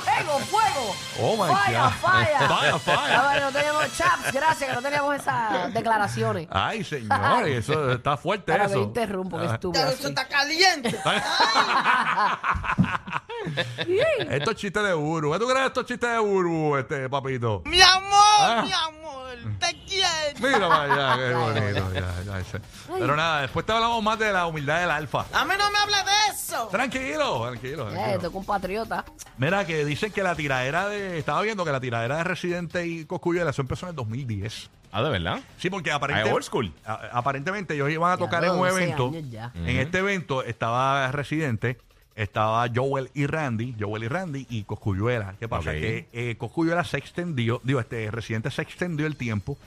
¡Fuego, 0.00 0.38
fuego! 0.50 0.96
Oh, 1.20 1.36
my 1.36 1.48
¡Falla, 1.54 1.82
God. 1.84 1.92
falla! 2.00 2.38
Falla, 2.48 2.78
falla. 2.78 3.22
Bueno, 3.22 3.40
no 3.46 3.52
teníamos 3.52 3.96
chaps, 3.96 4.32
gracias, 4.32 4.70
que 4.70 4.76
no 4.76 4.82
teníamos 4.82 5.14
esas 5.16 5.72
declaraciones. 5.74 6.48
Ay, 6.50 6.84
señores, 6.84 7.58
eso 7.68 7.92
está 7.92 8.16
fuerte 8.16 8.52
Ahora 8.52 8.64
eso. 8.66 8.76
me 8.76 8.82
interrumpo, 8.82 9.38
que 9.38 9.46
Ah. 9.46 9.54
estúpido. 9.54 9.88
así. 9.88 10.14
caliente. 10.28 10.98
Estos 14.30 14.56
chistes 14.56 14.82
de 14.82 14.92
Uru. 14.94 15.32
¿Qué 15.32 15.38
tú 15.38 15.44
crees 15.46 15.60
de 15.60 15.66
estos 15.68 15.86
chistes 15.86 16.10
de 16.10 16.18
Uru, 16.18 16.76
este 16.78 17.08
papito? 17.08 17.62
Mi 17.64 17.80
amor, 17.80 18.40
Ah. 18.40 18.62
mi 18.64 18.72
amor. 18.72 19.05
Mira 20.40 20.68
para 20.68 20.82
allá, 21.14 21.16
qué 21.28 21.34
bonito. 21.34 21.92
ya, 21.94 22.22
ya, 22.24 22.40
ese. 22.40 22.60
Pero 22.98 23.16
nada, 23.16 23.42
después 23.42 23.64
te 23.64 23.72
hablamos 23.72 24.02
más 24.02 24.18
de 24.18 24.32
la 24.32 24.46
humildad 24.46 24.80
del 24.80 24.90
alfa. 24.90 25.26
A 25.32 25.44
mí 25.44 25.54
no 25.58 25.70
me 25.70 25.78
habla 25.78 26.02
de 26.04 26.32
eso. 26.34 26.68
Tranquilo, 26.68 27.46
tranquilo. 27.48 27.90
Eh, 27.90 27.92
tranquilo. 27.94 28.20
tu 28.20 28.32
compatriota. 28.32 29.04
Mira, 29.38 29.64
que 29.66 29.84
dicen 29.84 30.12
que 30.12 30.22
la 30.22 30.34
tiradera 30.34 30.88
de. 30.88 31.18
Estaba 31.18 31.42
viendo 31.42 31.64
que 31.64 31.72
la 31.72 31.80
tiradera 31.80 32.16
de 32.18 32.24
Residente 32.24 32.86
y 32.86 33.04
Coscuyuela 33.04 33.50
eso 33.50 33.62
empezó 33.62 33.86
en 33.86 33.90
el 33.90 33.96
2010. 33.96 34.70
Ah, 34.92 35.02
¿de 35.02 35.10
verdad? 35.10 35.40
Sí, 35.58 35.68
porque 35.68 35.90
Ah, 35.90 35.96
aparentemente. 35.96 36.34
old 36.34 36.44
school. 36.44 36.72
aparentemente 37.12 37.74
ellos 37.74 37.90
iban 37.90 38.12
a 38.12 38.14
Ya, 38.14 38.18
tocar 38.18 38.44
en 38.44 38.50
un 38.52 38.58
12 38.66 38.82
evento. 38.82 39.12
En 39.54 39.76
este 39.78 39.98
evento 39.98 40.42
estaba 40.42 41.10
Residente, 41.12 41.76
estaba 42.14 42.66
Joel 42.74 43.10
y 43.12 43.26
Randy, 43.26 43.74
Joel 43.78 44.04
y 44.04 44.08
Randy 44.08 44.46
y 44.48 44.64
Coscuyuela. 44.64 45.34
¿Qué 45.38 45.48
pasa? 45.48 45.70
Ok. 45.70 45.76
Que 45.76 46.08
eh, 46.12 46.36
Coscuyuela 46.38 46.82
se 46.84 46.96
extendió, 46.96 47.60
digo, 47.62 47.80
este 47.80 48.10
Residente 48.10 48.50
se 48.50 48.62
extendió 48.62 49.06
el 49.06 49.16
tiempo 49.16 49.58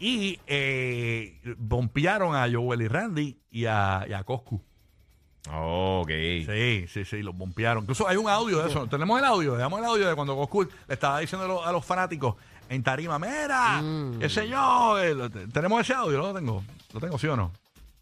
y 0.00 0.38
eh, 0.46 1.40
bompearon 1.58 2.34
a 2.34 2.46
Joel 2.50 2.82
y 2.82 2.88
Randy 2.88 3.38
y 3.50 3.64
a, 3.66 4.04
y 4.08 4.12
a 4.12 4.22
Coscu. 4.24 4.60
Ok. 5.52 6.08
Sí, 6.10 6.86
sí, 6.88 7.04
sí, 7.04 7.22
los 7.22 7.36
bompearon. 7.36 7.84
Incluso 7.84 8.08
hay 8.08 8.16
un 8.16 8.28
audio 8.28 8.62
de 8.62 8.68
eso. 8.68 8.86
Tenemos 8.88 9.18
el 9.18 9.24
audio, 9.24 9.54
dejamos 9.54 9.78
el 9.80 9.84
audio 9.86 10.08
de 10.08 10.14
cuando 10.14 10.34
Coscu 10.36 10.64
le 10.64 10.94
estaba 10.94 11.20
diciendo 11.20 11.44
a 11.44 11.48
los, 11.48 11.66
a 11.66 11.72
los 11.72 11.84
fanáticos 11.84 12.34
en 12.68 12.82
tarima, 12.82 13.16
mira, 13.18 13.80
eh, 14.98 15.14
lo 15.14 15.30
te- 15.30 15.46
tenemos 15.46 15.80
ese 15.82 15.94
audio, 15.94 16.18
¿no 16.18 16.26
lo 16.28 16.34
tengo? 16.34 16.64
¿Lo 16.92 16.98
tengo, 17.00 17.16
sí 17.16 17.28
o 17.28 17.36
no? 17.36 17.52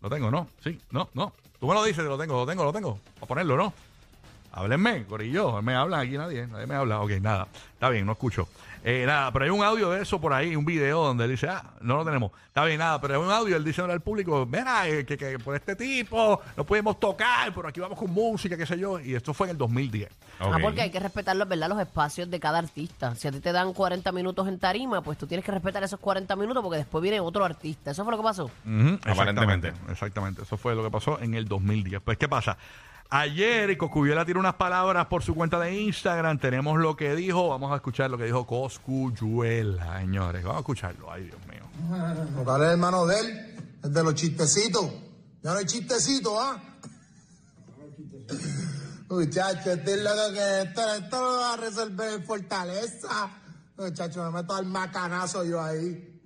¿Lo 0.01 0.09
tengo, 0.09 0.31
no? 0.31 0.49
Sí, 0.63 0.81
no, 0.91 1.11
no. 1.13 1.35
Tú 1.61 1.67
me 1.69 1.75
lo 1.75 1.85
dices, 1.85 2.03
lo 2.05 2.17
tengo, 2.17 2.35
lo 2.37 2.47
tengo, 2.47 2.65
lo 2.65 2.73
tengo. 2.73 2.99
Para 3.17 3.27
ponerlo, 3.27 3.57
¿no? 3.59 3.75
Háblenme, 4.57 5.05
Corillo. 5.07 5.61
Me 5.63 5.75
hablan 5.75 6.01
aquí 6.01 6.17
nadie. 6.17 6.47
Nadie 6.47 6.67
me 6.67 6.75
habla. 6.77 7.01
Ok, 7.01 7.11
nada. 7.21 7.49
Está 7.75 7.89
bien, 7.89 8.07
no 8.07 8.13
escucho. 8.13 8.49
Eh, 8.87 9.05
nada, 9.07 9.33
pero 9.33 9.47
hay 9.47 9.51
un 9.51 9.65
audio 9.65 9.89
de 9.91 10.03
eso 10.03 10.21
por 10.21 10.35
ahí, 10.35 10.55
un 10.55 10.65
video 10.67 11.03
donde 11.05 11.25
él 11.25 11.31
dice, 11.31 11.49
ah, 11.49 11.65
no 11.81 11.97
lo 11.97 12.05
tenemos. 12.05 12.31
Está 12.49 12.65
bien, 12.67 12.79
nada, 12.79 13.01
pero 13.01 13.15
hay 13.15 13.21
un 13.27 13.33
audio, 13.33 13.57
él 13.57 13.65
dice 13.65 13.81
al 13.81 14.03
público, 14.03 14.45
mira, 14.47 14.87
eh, 14.87 15.07
que, 15.07 15.17
que 15.17 15.39
por 15.39 15.57
este 15.57 15.75
tipo 15.75 16.39
no 16.55 16.65
pudimos 16.65 17.01
tocar, 17.01 17.51
pero 17.55 17.67
aquí 17.67 17.81
vamos 17.81 17.99
con 17.99 18.11
música, 18.13 18.59
qué 18.59 18.67
sé 18.67 18.79
yo. 18.79 19.01
Y 19.01 19.15
esto 19.15 19.33
fue 19.33 19.47
en 19.47 19.53
el 19.53 19.57
2010. 19.59 20.11
Ah, 20.39 20.49
Ok. 20.49 20.61
porque 20.61 20.83
hay 20.83 20.91
que 20.91 21.01
respetar 21.01 21.35
los, 21.35 21.49
¿verdad? 21.49 21.71
los 21.71 21.81
espacios 21.81 22.31
de 22.31 22.39
cada 22.39 22.59
artista. 22.59 23.15
Si 23.15 23.27
a 23.27 23.33
ti 23.33 23.41
te 23.41 23.53
dan 23.53 23.73
40 23.73 24.13
minutos 24.13 24.47
en 24.49 24.59
tarima, 24.59 25.01
pues 25.01 25.17
tú 25.17 25.27
tienes 25.27 25.47
que 25.47 25.53
respetar 25.53 25.83
esos 25.83 25.99
40 25.99 26.37
minutos 26.37 26.63
porque 26.63 26.77
después 26.77 27.01
viene 27.01 27.21
otro 27.21 27.43
artista. 27.43 27.91
¿Eso 27.91 28.05
fue 28.05 28.11
lo 28.13 28.19
que 28.19 28.25
pasó? 28.25 28.45
Ujú, 28.45 28.99
Aparentemente. 29.07 29.69
Exactamente, 29.69 29.93
exactamente. 29.93 30.43
Eso 30.43 30.59
fue 30.59 30.75
lo 30.75 30.85
que 30.85 30.91
pasó 30.91 31.19
en 31.21 31.33
el 31.35 31.47
2010. 31.49 32.03
Pues, 32.03 32.19
¿qué 32.19 32.29
pasa? 32.29 32.59
Ayer 33.17 33.79
Coscuyuela 33.79 34.25
tiró 34.25 34.41
unas 34.41 34.57
palabras 34.57 35.07
por 35.07 35.23
su 35.23 35.37
cuenta 35.37 35.61
de 35.61 35.73
Instagram. 35.73 36.37
Tenemos 36.41 36.81
lo 36.81 36.97
que 36.97 37.15
dijo. 37.15 37.49
Vamos 37.49 37.71
a 37.71 37.77
escuchar 37.77 38.11
lo 38.11 38.19
que 38.19 38.25
dijo 38.25 38.45
Coscuyuela, 38.45 40.01
señores. 40.01 40.43
Vamos 40.43 40.57
a 40.57 40.61
escucharlo. 40.63 41.13
Ay, 41.13 41.27
Dios 41.27 41.39
mío. 41.47 41.63
¿Cuál 42.43 42.63
es 42.63 42.67
el 42.67 42.73
hermano 42.73 43.07
de 43.07 43.21
él? 43.21 43.57
El 43.85 43.93
de 43.93 44.03
los 44.03 44.15
chistecitos. 44.17 44.87
Ya 45.45 45.53
no 45.53 45.59
hay 45.59 45.65
chistecitos, 45.65 46.33
¿ah? 46.37 46.61
Muchacho, 49.09 49.71
este 49.71 49.95
es 49.95 50.03
loco 50.03 50.33
que 50.33 50.63
esto, 50.63 50.95
esto 50.95 51.21
lo 51.21 51.39
va 51.39 51.53
a 51.53 51.57
resolver 51.57 52.15
en 52.15 52.25
Fortaleza. 52.25 53.31
Muchacho, 53.77 54.25
me 54.25 54.43
meto 54.43 54.57
al 54.57 54.67
macanazo 54.67 55.45
yo 55.45 55.63
ahí. 55.63 56.21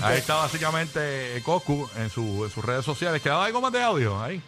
Ahí 0.00 0.16
está 0.16 0.36
básicamente 0.36 1.42
Coscu 1.44 1.86
en, 1.96 2.08
su, 2.08 2.46
en 2.46 2.50
sus 2.50 2.64
redes 2.64 2.86
sociales. 2.86 3.20
¿Quedaba 3.20 3.44
algo 3.44 3.60
más 3.60 3.70
de 3.70 3.82
audio 3.82 4.18
ahí? 4.18 4.42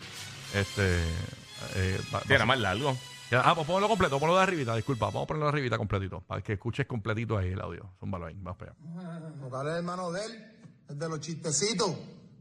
Este. 0.54 1.37
Eh, 1.74 2.00
va- 2.14 2.22
era 2.28 2.44
más 2.46 2.58
largo. 2.58 2.96
Ya, 3.30 3.42
Ah, 3.44 3.54
pues 3.54 3.66
ponlo 3.66 3.86
completo, 3.88 4.18
ponlo 4.18 4.36
de 4.36 4.42
arribita, 4.42 4.74
disculpa. 4.74 5.06
Vamos 5.06 5.24
a 5.24 5.26
ponerlo 5.26 5.46
de 5.46 5.52
arribita 5.52 5.76
completito. 5.76 6.20
Para 6.22 6.40
que 6.40 6.54
escuches 6.54 6.86
completito 6.86 7.36
ahí 7.36 7.48
el 7.52 7.60
audio. 7.60 7.90
Zúmbalo 8.00 8.26
ahí, 8.26 8.34
vamos 8.40 8.56
para 8.58 8.72
allá. 8.72 9.34
¿Cuál 9.50 9.66
es 9.66 9.72
el 9.72 9.78
hermano 9.78 10.10
de 10.12 10.24
él? 10.24 10.44
El 10.88 10.98
de 10.98 11.08
los 11.10 11.20
chistecitos. 11.20 11.90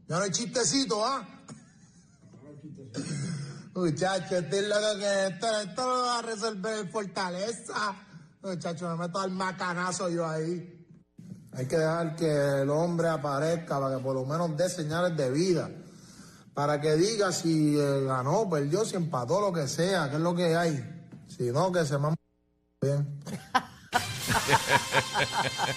Ya 0.08 0.16
no 0.16 0.22
hay 0.22 0.30
chistecitos, 0.30 0.98
¿ah? 1.02 1.28
Muchacho, 3.74 4.36
este 4.38 4.58
es 4.60 4.68
loco 4.68 4.98
que 4.98 5.26
esto, 5.26 5.60
esto 5.60 5.86
lo 5.86 6.02
va 6.02 6.18
a 6.18 6.22
resolver 6.22 6.78
en 6.78 6.90
Fortaleza. 6.90 7.94
Muchacho, 8.42 8.88
me 8.88 8.96
meto 9.06 9.20
al 9.20 9.30
macanazo 9.30 10.08
yo 10.08 10.26
ahí. 10.26 10.74
Hay 11.52 11.66
que 11.66 11.76
dejar 11.76 12.16
que 12.16 12.62
el 12.62 12.70
hombre 12.70 13.08
aparezca 13.08 13.78
para 13.80 13.96
que 13.96 14.02
por 14.02 14.14
lo 14.14 14.24
menos 14.24 14.56
dé 14.56 14.68
señales 14.68 15.16
de 15.16 15.30
vida. 15.30 15.70
Para 16.58 16.80
que 16.80 16.96
diga 16.96 17.30
si 17.30 17.78
eh, 17.78 18.02
ganó, 18.04 18.50
perdió, 18.50 18.84
si 18.84 18.96
empató, 18.96 19.40
lo 19.40 19.52
que 19.52 19.68
sea, 19.68 20.10
que 20.10 20.16
es 20.16 20.20
lo 20.20 20.34
que 20.34 20.56
hay. 20.56 21.04
Si 21.28 21.44
no, 21.52 21.70
que 21.70 21.84
se 21.84 21.96
mame 21.98 22.16
bien. 22.82 23.06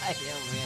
Ay, 0.04 0.16
Dios 0.20 0.40
mío. 0.52 0.64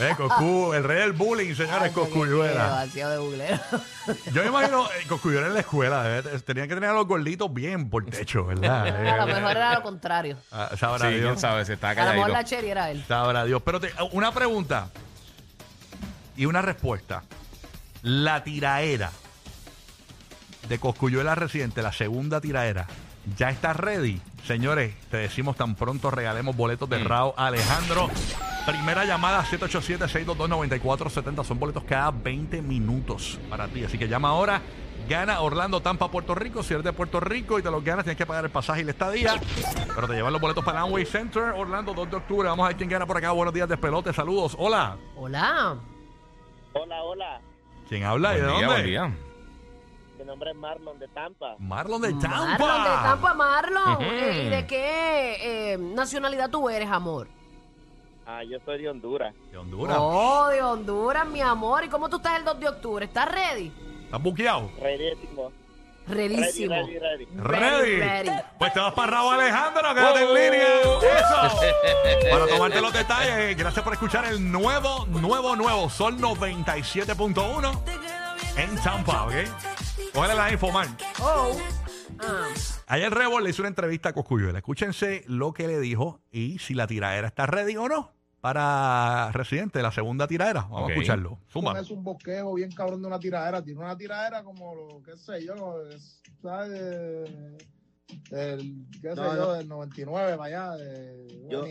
Eh, 0.00 0.12
Coscu, 0.18 0.74
el 0.74 0.84
rey 0.84 0.98
del 1.00 1.14
bullying, 1.14 1.54
señores, 1.54 1.92
Coscuyuela. 1.92 2.64
demasiado 2.80 3.12
de 3.12 3.16
googlero. 3.16 3.58
Yo 4.34 4.42
me 4.42 4.48
imagino, 4.48 4.84
eh, 4.84 5.06
Coscuyuela 5.08 5.46
en 5.46 5.54
la 5.54 5.60
escuela, 5.60 6.04
debe- 6.04 6.38
tenían 6.42 6.68
que 6.68 6.74
tener 6.74 6.90
a 6.90 6.92
los 6.92 7.06
gorditos 7.06 7.50
bien 7.54 7.88
por 7.88 8.04
techo, 8.04 8.44
¿verdad? 8.44 8.86
A 8.88 9.24
lo 9.24 9.32
Eh, 9.32 9.34
mejor 9.34 9.50
era 9.56 9.74
lo 9.76 9.82
contrario. 9.82 10.36
ah, 10.52 10.72
sabrá 10.78 11.06
Sí, 11.08 11.14
quién 11.14 11.20
Dios. 11.22 11.40
sabe 11.40 11.64
si 11.64 11.72
está 11.72 11.88
A 11.92 11.94
lo 11.94 12.12
mejor 12.12 12.28
la 12.32 12.44
cherry 12.44 12.68
era 12.68 12.90
él. 12.90 13.02
Sabrá 13.08 13.46
Dios. 13.46 13.62
Pero 13.64 13.80
te- 13.80 13.94
una 14.12 14.30
pregunta 14.32 14.90
y 16.36 16.44
una 16.44 16.60
respuesta. 16.60 17.22
La 18.06 18.44
tiraera 18.44 19.10
de 20.68 20.78
Coscuyuela 20.78 21.34
Residente, 21.34 21.82
la 21.82 21.90
segunda 21.90 22.40
tiraera, 22.40 22.86
¿ya 23.36 23.50
está 23.50 23.72
ready? 23.72 24.20
Señores, 24.44 24.94
te 25.10 25.16
decimos 25.16 25.56
tan 25.56 25.74
pronto 25.74 26.12
regalemos 26.12 26.56
boletos 26.56 26.88
de 26.88 27.02
Rao 27.02 27.34
Alejandro. 27.36 28.08
Primera 28.64 29.04
llamada 29.04 29.42
787-622-9470. 29.46 31.42
Son 31.42 31.58
boletos 31.58 31.82
cada 31.82 32.12
20 32.12 32.62
minutos 32.62 33.40
para 33.50 33.66
ti. 33.66 33.82
Así 33.82 33.98
que 33.98 34.06
llama 34.06 34.28
ahora. 34.28 34.62
Gana 35.08 35.40
Orlando, 35.40 35.80
Tampa, 35.80 36.08
Puerto 36.08 36.36
Rico. 36.36 36.62
Si 36.62 36.74
eres 36.74 36.84
de 36.84 36.92
Puerto 36.92 37.18
Rico 37.18 37.58
y 37.58 37.62
te 37.62 37.72
los 37.72 37.82
ganas, 37.82 38.04
tienes 38.04 38.18
que 38.18 38.26
pagar 38.26 38.44
el 38.44 38.52
pasaje 38.52 38.82
y 38.82 38.84
la 38.84 38.92
estadía. 38.92 39.34
Pero 39.96 40.06
te 40.06 40.14
llevan 40.14 40.32
los 40.32 40.40
boletos 40.40 40.64
para 40.64 40.82
Amway 40.82 41.06
Center, 41.06 41.42
Orlando, 41.56 41.92
2 41.92 42.08
de 42.08 42.16
octubre. 42.18 42.48
Vamos 42.48 42.66
a 42.66 42.68
ver 42.68 42.76
quién 42.76 42.88
gana 42.88 43.04
por 43.04 43.16
acá. 43.16 43.32
Buenos 43.32 43.52
días, 43.52 43.68
despelote. 43.68 44.12
Saludos. 44.12 44.54
Hola. 44.56 44.96
Hola. 45.16 45.76
Hola, 46.72 47.02
hola. 47.02 47.40
¿Quién 47.88 48.02
habla 48.04 48.36
y 48.36 48.40
de 48.40 48.46
Buen 48.46 48.56
día, 48.58 48.66
dónde? 48.66 48.82
buen 48.82 48.86
día. 48.86 49.16
Mi 50.18 50.24
nombre 50.24 50.50
es 50.50 50.56
Marlon 50.56 50.98
de 50.98 51.08
Tampa. 51.08 51.56
Marlon 51.58 52.00
de 52.02 52.12
Tampa. 52.14 52.58
Marlon 52.58 52.84
de 52.84 52.90
Tampa, 52.90 53.34
Marlon. 53.34 53.92
Ujú. 53.94 54.02
Eh, 54.04 54.44
¿Y 54.46 54.48
de 54.48 54.66
qué 54.66 55.72
eh, 55.74 55.78
nacionalidad 55.78 56.50
tú 56.50 56.68
eres, 56.68 56.88
amor? 56.90 57.28
Ah, 58.26 58.42
yo 58.42 58.58
soy 58.64 58.82
de 58.82 58.88
Honduras. 58.88 59.34
De 59.52 59.58
Honduras. 59.58 59.96
Oh, 60.00 60.48
de 60.48 60.62
Honduras, 60.62 61.28
mi 61.28 61.40
amor. 61.40 61.84
¿Y 61.84 61.88
cómo 61.88 62.08
tú 62.08 62.16
estás 62.16 62.38
el 62.38 62.44
2 62.44 62.58
de 62.58 62.68
octubre? 62.68 63.04
¿Estás 63.04 63.30
ready? 63.30 63.70
¿Estás 64.04 64.22
buqueado? 64.22 64.70
Redísimo. 64.80 65.52
Redísimo. 66.08 66.74
Ready, 66.74 66.98
ready, 66.98 67.24
ready. 67.24 67.36
Ready. 67.36 67.96
ready. 67.98 68.30
Pues 68.58 68.72
te 68.72 68.80
vas 68.80 68.94
para 68.94 69.12
Raúl 69.12 69.34
Alejandro, 69.34 69.94
quédate 69.94 70.22
en 70.22 70.34
línea. 70.34 70.80
Eso. 70.80 71.60
Para 72.30 72.46
tomarte 72.46 72.80
los 72.80 72.92
detalles, 72.92 73.56
gracias 73.56 73.84
por 73.84 73.92
escuchar 73.92 74.24
el 74.26 74.50
nuevo, 74.50 75.06
nuevo, 75.06 75.56
nuevo 75.56 75.90
Sol 75.90 76.18
97.1 76.18 77.80
en 78.56 78.76
Tampa, 78.82 79.24
¿ok? 79.24 79.32
Cógele 80.12 80.34
la 80.34 80.52
info, 80.52 80.70
man. 80.70 80.96
Oh. 81.20 81.56
Ayer 82.86 83.12
Rebol 83.12 83.44
le 83.44 83.50
hizo 83.50 83.62
una 83.62 83.68
entrevista 83.68 84.10
a 84.10 84.12
Coscuyuela. 84.12 84.58
Escúchense 84.58 85.24
lo 85.26 85.52
que 85.52 85.66
le 85.66 85.80
dijo 85.80 86.20
y 86.30 86.58
si 86.58 86.74
la 86.74 86.86
tiradera 86.86 87.26
está 87.26 87.46
ready 87.46 87.76
o 87.76 87.88
no 87.88 88.15
para 88.46 89.32
Residente, 89.32 89.82
la 89.82 89.90
segunda 89.90 90.28
tiradera. 90.28 90.60
Vamos 90.70 90.88
a 90.88 90.92
escucharlo. 90.92 91.40
Zumba. 91.50 91.80
Es 91.80 91.90
un 91.90 92.04
bosquejo 92.04 92.54
bien 92.54 92.70
cabrón 92.70 93.02
de 93.02 93.08
una 93.08 93.18
tiradera. 93.18 93.60
Tiene 93.60 93.80
una 93.80 93.96
tiradera 93.96 94.44
como 94.44 94.72
lo, 94.72 95.02
qué 95.02 95.16
sé 95.16 95.44
yo, 95.44 95.82
es, 95.90 96.22
¿sabes? 96.40 97.28
El, 98.30 98.86
qué 99.02 99.08
sé 99.08 99.14
No, 99.16 99.34
yo, 99.34 99.52
del 99.54 99.66
99 99.66 100.36
para 100.36 100.44
allá, 100.44 100.76
de 100.84 101.26
Yo- 101.50 101.64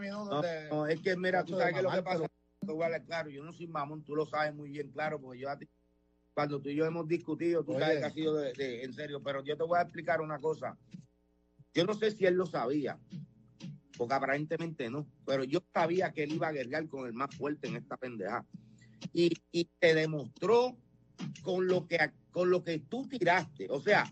minutos 0.00 0.28
No, 0.30 0.42
de... 0.42 0.68
no, 0.68 0.86
es 0.88 1.00
que 1.00 1.16
mira, 1.16 1.44
tú 1.44 1.56
sabes 1.56 1.74
que 1.74 1.82
lo 1.82 1.92
que 1.92 2.02
pasa, 2.02 2.26
hablar 2.68 3.04
claro, 3.04 3.30
yo 3.30 3.44
no 3.44 3.52
soy 3.52 3.68
mamón, 3.68 4.02
tú 4.02 4.16
lo 4.16 4.26
sabes 4.26 4.52
muy 4.52 4.70
bien 4.70 4.90
claro, 4.90 5.20
porque 5.20 5.38
yo 5.38 5.48
a 5.48 5.56
ti, 5.56 5.68
cuando 6.34 6.60
tú 6.60 6.70
y 6.70 6.74
yo 6.74 6.84
hemos 6.86 7.06
discutido, 7.06 7.62
tú 7.62 7.70
Oye. 7.76 7.80
sabes 7.80 7.98
que 8.00 8.04
ha 8.06 8.10
sido 8.10 8.34
de, 8.34 8.52
de- 8.52 8.82
en 8.82 8.92
serio, 8.92 9.22
pero 9.22 9.44
yo 9.44 9.56
te 9.56 9.62
voy 9.62 9.78
a 9.78 9.82
explicar 9.82 10.20
una 10.20 10.40
cosa. 10.40 10.76
Yo 11.72 11.84
no 11.84 11.94
sé 11.94 12.10
si 12.10 12.26
él 12.26 12.34
lo 12.34 12.46
sabía, 12.46 12.98
porque 13.96 14.14
aparentemente 14.14 14.90
no, 14.90 15.06
pero 15.24 15.44
yo 15.44 15.60
sabía 15.72 16.12
que 16.12 16.24
él 16.24 16.32
iba 16.32 16.48
a 16.48 16.52
guerrear 16.52 16.88
con 16.88 17.06
el 17.06 17.12
más 17.12 17.34
fuerte 17.34 17.68
en 17.68 17.76
esta 17.76 17.96
pendeja. 17.96 18.44
Y, 19.12 19.30
y 19.52 19.68
te 19.78 19.94
demostró 19.94 20.76
con 21.42 21.66
lo 21.66 21.86
que 21.86 21.98
con 22.30 22.50
lo 22.50 22.64
que 22.64 22.80
tú 22.80 23.06
tiraste. 23.06 23.68
O 23.70 23.80
sea, 23.80 24.04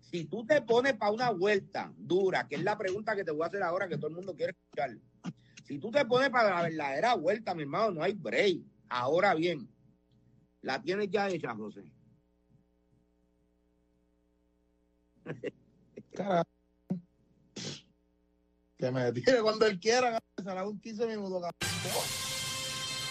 si 0.00 0.24
tú 0.24 0.44
te 0.44 0.60
pones 0.62 0.94
para 0.94 1.12
una 1.12 1.30
vuelta 1.30 1.92
dura, 1.96 2.48
que 2.48 2.56
es 2.56 2.62
la 2.62 2.76
pregunta 2.76 3.14
que 3.14 3.24
te 3.24 3.30
voy 3.30 3.44
a 3.44 3.46
hacer 3.46 3.62
ahora, 3.62 3.88
que 3.88 3.96
todo 3.96 4.08
el 4.08 4.16
mundo 4.16 4.34
quiere 4.34 4.52
escuchar. 4.52 4.98
Si 5.64 5.78
tú 5.78 5.90
te 5.90 6.04
pones 6.04 6.30
para 6.30 6.50
la 6.56 6.62
verdadera 6.62 7.14
vuelta, 7.14 7.54
mi 7.54 7.62
hermano, 7.62 7.92
no 7.92 8.02
hay 8.02 8.14
break. 8.14 8.62
Ahora 8.88 9.34
bien, 9.34 9.68
la 10.62 10.82
tienes 10.82 11.08
ya 11.10 11.28
hecha, 11.28 11.54
José. 11.54 11.84
Que 18.78 18.90
me 18.90 19.12
tire 19.12 19.40
cuando 19.42 19.66
él 19.66 19.78
quiera, 19.80 20.18
se 20.36 20.44
la 20.44 20.60
hago 20.60 20.70
en 20.70 20.80
15 20.80 21.06
minutos. 21.06 21.40
cabrón. 21.42 22.04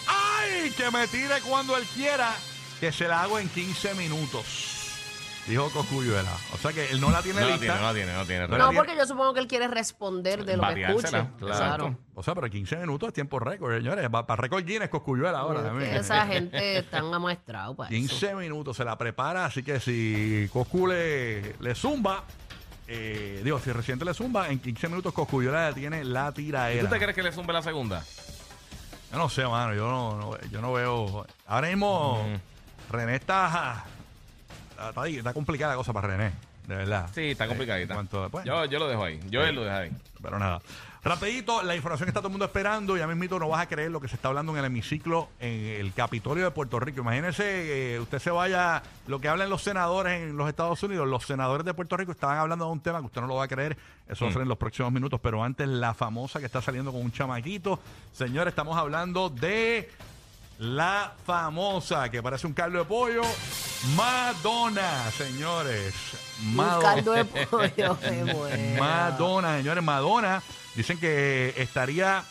¡Ay! 0.06 0.70
Que 0.70 0.90
me 0.90 1.06
tire 1.08 1.40
cuando 1.46 1.76
él 1.76 1.84
quiera, 1.94 2.34
que 2.80 2.90
se 2.92 3.06
la 3.06 3.22
hago 3.22 3.38
en 3.38 3.48
15 3.48 3.94
minutos. 3.94 4.74
Dijo 5.46 5.70
Coscuyuela. 5.70 6.30
O 6.52 6.58
sea 6.58 6.74
que 6.74 6.90
él 6.90 7.00
no 7.00 7.10
la 7.10 7.22
tiene 7.22 7.40
No 7.40 7.46
la 7.48 7.56
lista. 7.56 7.72
tiene, 7.72 7.80
no 7.80 7.86
la 7.86 7.94
tiene, 7.94 8.12
no 8.12 8.26
tiene. 8.26 8.48
No 8.48 8.58
la 8.58 8.72
porque 8.72 8.94
yo 8.94 9.06
supongo 9.06 9.32
que 9.32 9.40
él 9.40 9.46
quiere 9.46 9.66
responder 9.66 10.44
de 10.44 10.58
lo 10.58 10.62
que 10.74 10.82
escuche. 10.82 11.08
claro. 11.08 11.36
Claro. 11.38 11.98
O 12.14 12.22
sea, 12.22 12.34
pero 12.34 12.50
15 12.50 12.76
minutos 12.76 13.08
es 13.08 13.14
tiempo 13.14 13.38
récord, 13.38 13.74
señores. 13.74 14.06
Para 14.10 14.36
récord 14.36 14.62
Guinness 14.64 14.90
Coscuyuela 14.90 15.38
ahora 15.38 15.62
también. 15.62 15.94
esa 15.96 16.26
gente 16.26 16.82
tan 16.90 17.12
amaestrado 17.14 17.74
para 17.74 17.88
eso. 17.88 17.96
15 17.96 18.34
minutos 18.34 18.76
se 18.76 18.84
la 18.84 18.98
prepara, 18.98 19.46
así 19.46 19.62
que 19.62 19.80
si 19.80 20.48
Coscu 20.52 20.86
le, 20.86 21.54
le 21.60 21.74
zumba, 21.74 22.24
eh, 22.88 23.40
digo, 23.44 23.58
si 23.60 23.70
reciente 23.70 24.04
le 24.04 24.14
zumba, 24.14 24.48
en 24.48 24.58
15 24.58 24.88
minutos 24.88 25.12
Coscuyuela 25.12 25.72
tiene 25.74 26.04
la 26.04 26.28
¿Y 26.30 26.32
tiraera. 26.34 26.82
¿Tú 26.88 26.88
te 26.94 26.98
crees 26.98 27.14
que 27.14 27.22
le 27.22 27.32
zumbe 27.32 27.52
la 27.52 27.62
segunda? 27.62 28.02
Yo 29.12 29.18
no 29.18 29.28
sé, 29.28 29.46
mano, 29.46 29.74
yo 29.74 29.88
no, 29.88 30.16
no- 30.16 30.40
yo 30.50 30.60
no 30.60 30.72
veo. 30.72 31.26
Ahora 31.46 31.68
mismo, 31.68 32.22
René 32.90 33.14
está, 33.16 33.84
está, 34.70 34.88
está 34.88 35.02
ahí, 35.02 35.16
está 35.18 35.32
complicada 35.32 35.72
la 35.72 35.76
cosa 35.76 35.92
para 35.92 36.08
René, 36.08 36.32
de 36.68 36.76
verdad. 36.76 37.08
Sí, 37.14 37.30
está 37.30 37.46
Eh, 37.46 37.48
complicadita. 37.48 37.94
en 37.94 37.96
cuanto- 37.96 38.28
bueno, 38.28 38.46
Yo, 38.46 38.64
yo 38.66 38.78
lo 38.78 38.86
dejo 38.88 39.02
ahí. 39.04 39.18
Yo 39.30 39.42
él 39.42 39.54
lo 39.56 39.64
dejo 39.64 39.76
ahí. 39.76 39.90
pero 40.22 40.38
nada. 40.38 40.60
Rapidito, 41.04 41.62
la 41.62 41.76
información 41.76 42.06
que 42.06 42.10
está 42.10 42.20
todo 42.20 42.26
el 42.28 42.32
mundo 42.32 42.44
esperando. 42.44 42.96
Ya 42.96 43.06
mismito 43.06 43.38
no 43.38 43.48
vas 43.48 43.62
a 43.62 43.68
creer 43.68 43.90
lo 43.90 44.00
que 44.00 44.08
se 44.08 44.16
está 44.16 44.28
hablando 44.28 44.52
en 44.52 44.58
el 44.58 44.64
hemiciclo 44.66 45.28
en 45.38 45.64
el 45.80 45.94
Capitolio 45.94 46.44
de 46.44 46.50
Puerto 46.50 46.78
Rico. 46.80 47.00
Imagínese, 47.00 47.94
eh, 47.94 48.00
usted 48.00 48.18
se 48.18 48.30
vaya, 48.30 48.82
lo 49.06 49.20
que 49.20 49.28
hablan 49.28 49.48
los 49.48 49.62
senadores 49.62 50.20
en 50.20 50.36
los 50.36 50.48
Estados 50.48 50.82
Unidos. 50.82 51.06
Los 51.08 51.24
senadores 51.24 51.64
de 51.64 51.72
Puerto 51.72 51.96
Rico 51.96 52.10
estaban 52.12 52.36
hablando 52.38 52.66
de 52.66 52.72
un 52.72 52.80
tema 52.80 52.98
que 52.98 53.06
usted 53.06 53.20
no 53.20 53.28
lo 53.28 53.36
va 53.36 53.44
a 53.44 53.48
creer. 53.48 53.78
Eso 54.08 54.24
va 54.24 54.30
a 54.30 54.34
ser 54.34 54.42
en 54.42 54.48
los 54.48 54.58
próximos 54.58 54.92
minutos. 54.92 55.20
Pero 55.22 55.42
antes, 55.42 55.66
la 55.68 55.94
famosa 55.94 56.40
que 56.40 56.46
está 56.46 56.60
saliendo 56.60 56.92
con 56.92 57.00
un 57.00 57.12
chamaquito. 57.12 57.78
Señores, 58.12 58.50
estamos 58.52 58.76
hablando 58.76 59.30
de 59.30 59.88
la 60.58 61.12
famosa 61.24 62.10
que 62.10 62.22
parece 62.22 62.46
un 62.46 62.52
caldo 62.52 62.80
de 62.80 62.84
pollo. 62.84 63.22
Madonna, 63.96 65.10
señores. 65.12 65.94
Un 66.42 66.56
Madonna. 66.56 66.94
caldo 66.94 67.12
de 67.12 67.24
pollo. 67.24 67.98
Madonna, 68.78 69.56
señores, 69.58 69.84
Madonna. 69.84 70.42
Dicen 70.74 70.98
que 70.98 71.54
estaría 71.56 72.24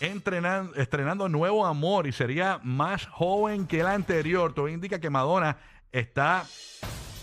entrenando, 0.00 0.74
estrenando 0.76 1.28
nuevo 1.28 1.66
amor 1.66 2.06
y 2.06 2.12
sería 2.12 2.58
más 2.62 3.06
joven 3.06 3.66
que 3.66 3.80
el 3.80 3.86
anterior. 3.86 4.54
Todo 4.54 4.68
indica 4.68 4.98
que 4.98 5.10
Madonna 5.10 5.58
está 5.92 6.44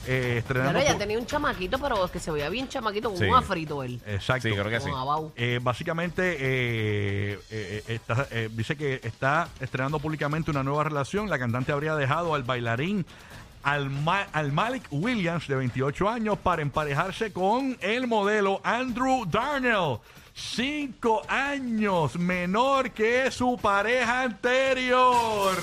eh, 0.08 0.38
estrenando. 0.40 0.72
Claro, 0.74 0.88
ella 0.88 0.98
tenía 0.98 1.18
un 1.20 1.26
chamaquito, 1.26 1.78
pero 1.80 2.04
es 2.06 2.12
que 2.12 2.20
se 2.20 2.32
veía 2.32 2.50
bien 2.50 2.68
chamaquito, 2.68 3.10
con 3.10 3.18
Sí. 3.20 3.26
un 3.26 3.36
afrito 3.36 3.84
él. 3.84 4.00
Exacto. 4.06 4.48
Sí, 4.48 4.54
creo 4.54 4.70
que 4.70 4.80
sí. 4.80 4.90
Con 4.90 5.00
abau. 5.00 5.32
Eh, 5.36 5.60
básicamente 5.62 6.34
eh, 6.40 7.40
eh, 7.50 7.84
eh, 7.88 7.94
está- 7.96 8.28
eh, 8.32 8.50
dice 8.52 8.76
que 8.76 9.00
está 9.04 9.48
estrenando 9.60 10.00
públicamente 10.00 10.52
una 10.52 10.64
nueva 10.64 10.84
relación. 10.84 11.30
La 11.30 11.40
cantante 11.40 11.72
habría 11.72 11.96
dejado 11.96 12.34
al 12.36 12.44
bailarín 12.44 13.06
al, 13.64 13.90
Ma- 13.90 14.28
al 14.32 14.52
Malik 14.52 14.84
Williams 14.92 15.48
de 15.48 15.56
28 15.56 16.08
años 16.08 16.38
para 16.38 16.62
emparejarse 16.62 17.34
con 17.34 17.78
el 17.82 18.06
modelo 18.08 18.62
Andrew 18.64 19.26
Darnell. 19.26 19.98
Cinco 20.38 21.22
años 21.30 22.18
menor 22.20 22.92
que 22.92 23.32
su 23.32 23.58
pareja 23.58 24.24
anterior. 24.24 25.56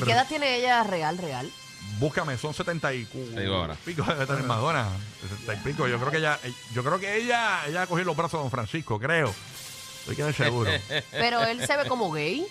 ¿Y 0.00 0.04
qué 0.04 0.12
edad 0.12 0.26
tiene 0.28 0.56
ella 0.56 0.84
real, 0.84 1.18
real? 1.18 1.50
Búscame, 1.98 2.36
son 2.38 2.54
70 2.54 2.94
y 2.94 3.04
cu- 3.04 3.30
Te 3.34 3.40
digo 3.42 3.56
ahora. 3.56 3.74
pico 3.84 4.02
de 4.02 4.26
tener 4.26 4.42
Madonna. 4.44 4.88
70 5.46 5.54
y 5.54 5.56
pico. 5.72 5.86
Yo 5.88 5.98
creo 5.98 6.10
que 6.10 6.18
ella, 6.18 6.38
yo 6.72 6.82
creo 6.84 6.98
que 6.98 7.16
ella, 7.16 7.60
ella 7.66 7.86
cogió 7.86 8.04
los 8.04 8.16
brazos 8.16 8.38
de 8.38 8.42
Don 8.42 8.50
Francisco, 8.50 8.98
creo. 8.98 9.34
Estoy 10.00 10.16
casi 10.16 10.32
seguro. 10.32 10.70
Pero 11.10 11.42
él 11.44 11.66
se 11.66 11.76
ve 11.76 11.86
como 11.86 12.10
gay. 12.10 12.46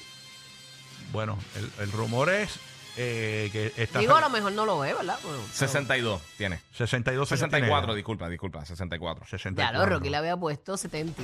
bueno, 1.11 1.37
el, 1.55 1.71
el 1.83 1.91
rumor 1.91 2.29
es 2.29 2.59
eh, 2.97 3.49
que 3.51 3.73
está 3.77 3.99
Digo, 3.99 4.15
a 4.15 4.21
lo 4.21 4.29
mejor 4.29 4.51
no 4.51 4.65
lo 4.65 4.77
ve, 4.79 4.93
¿verdad? 4.93 5.17
Bueno, 5.23 5.39
62 5.53 6.21
tiene. 6.37 6.59
62 6.73 7.31
años 7.31 7.39
64, 7.39 7.85
tiene. 7.87 7.95
disculpa, 7.95 8.29
disculpa, 8.29 8.65
64. 8.65 9.25
64. 9.25 9.55
Ya, 9.73 9.85
lo 9.85 9.89
Rocky 9.89 10.09
le 10.09 10.17
había 10.17 10.35
puesto 10.37 10.75
70. 10.77 11.23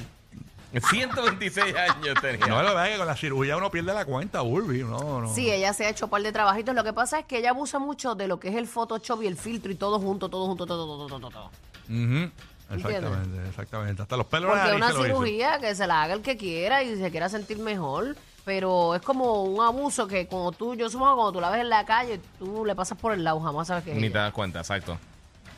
126 0.82 1.76
años 1.76 2.16
tenía. 2.22 2.48
No, 2.48 2.62
lo 2.64 2.70
pasa 2.74 2.86
es 2.88 2.92
que 2.94 2.98
con 2.98 3.08
la 3.08 3.16
cirugía 3.16 3.58
uno 3.58 3.72
pierde 3.72 3.94
la 3.94 4.06
cuenta, 4.06 4.42
Burby. 4.42 4.84
No, 4.84 5.22
no. 5.22 5.34
Sí, 5.34 5.52
ella 5.52 5.74
se 5.74 5.86
ha 5.86 5.90
hecho 5.90 6.06
un 6.06 6.12
par 6.12 6.22
de 6.22 6.32
trabajitos. 6.32 6.74
Lo 6.76 6.84
que 6.84 6.94
pasa 6.94 7.20
es 7.20 7.26
que 7.26 7.38
ella 7.38 7.52
abusa 7.52 7.80
mucho 7.80 8.16
de 8.16 8.28
lo 8.28 8.40
que 8.40 8.50
es 8.50 8.56
el 8.56 8.68
Photoshop 8.68 9.24
y 9.24 9.28
el 9.28 9.38
filtro 9.38 9.72
y 9.72 9.76
todo 9.76 10.00
junto, 10.00 10.30
todo 10.30 10.46
junto, 10.48 10.66
todo, 10.66 10.86
todo, 10.86 11.08
todo, 11.08 11.20
todo. 11.20 11.30
todo. 11.30 11.52
Ujú. 11.90 12.32
Exactamente, 12.72 13.48
exactamente. 13.50 14.02
Hasta 14.02 14.18
los 14.18 14.26
pelos 14.26 14.50
de 14.50 14.56
la 14.56 14.62
Porque 14.64 14.80
nariz 14.80 14.84
una 14.84 14.88
se 14.88 14.94
lo 14.98 15.06
hizo. 15.16 15.24
cirugía 15.26 15.60
que 15.60 15.76
se 15.76 15.86
la 15.88 16.02
haga 16.04 16.14
el 16.16 16.22
que 16.22 16.36
quiera 16.36 16.82
y 16.84 16.96
se 16.98 17.12
quiera 17.12 17.30
sentir 17.30 17.60
mejor. 17.60 18.16
Pero 18.44 18.94
es 18.96 19.02
como 19.02 19.44
un 19.44 19.64
abuso 19.64 20.08
que 20.08 20.28
como 20.28 20.52
tú, 20.52 20.76
yo 20.76 20.88
supongo 20.90 21.12
que 21.12 21.16
cuando 21.16 21.32
tú 21.34 21.42
la 21.42 21.50
ves 21.50 21.62
en 21.62 21.70
la 21.70 21.84
calle, 21.86 22.20
tú 22.38 22.64
le 22.66 22.76
pasas 22.76 22.96
por 22.98 23.12
el 23.14 23.24
lado, 23.24 23.40
jamás 23.40 23.68
sabes 23.68 23.84
que 23.84 23.92
es 23.92 23.98
Ni 23.98 24.04
ella. 24.06 24.14
te 24.14 24.20
das 24.20 24.34
cuenta, 24.34 24.60
exacto. 24.60 24.98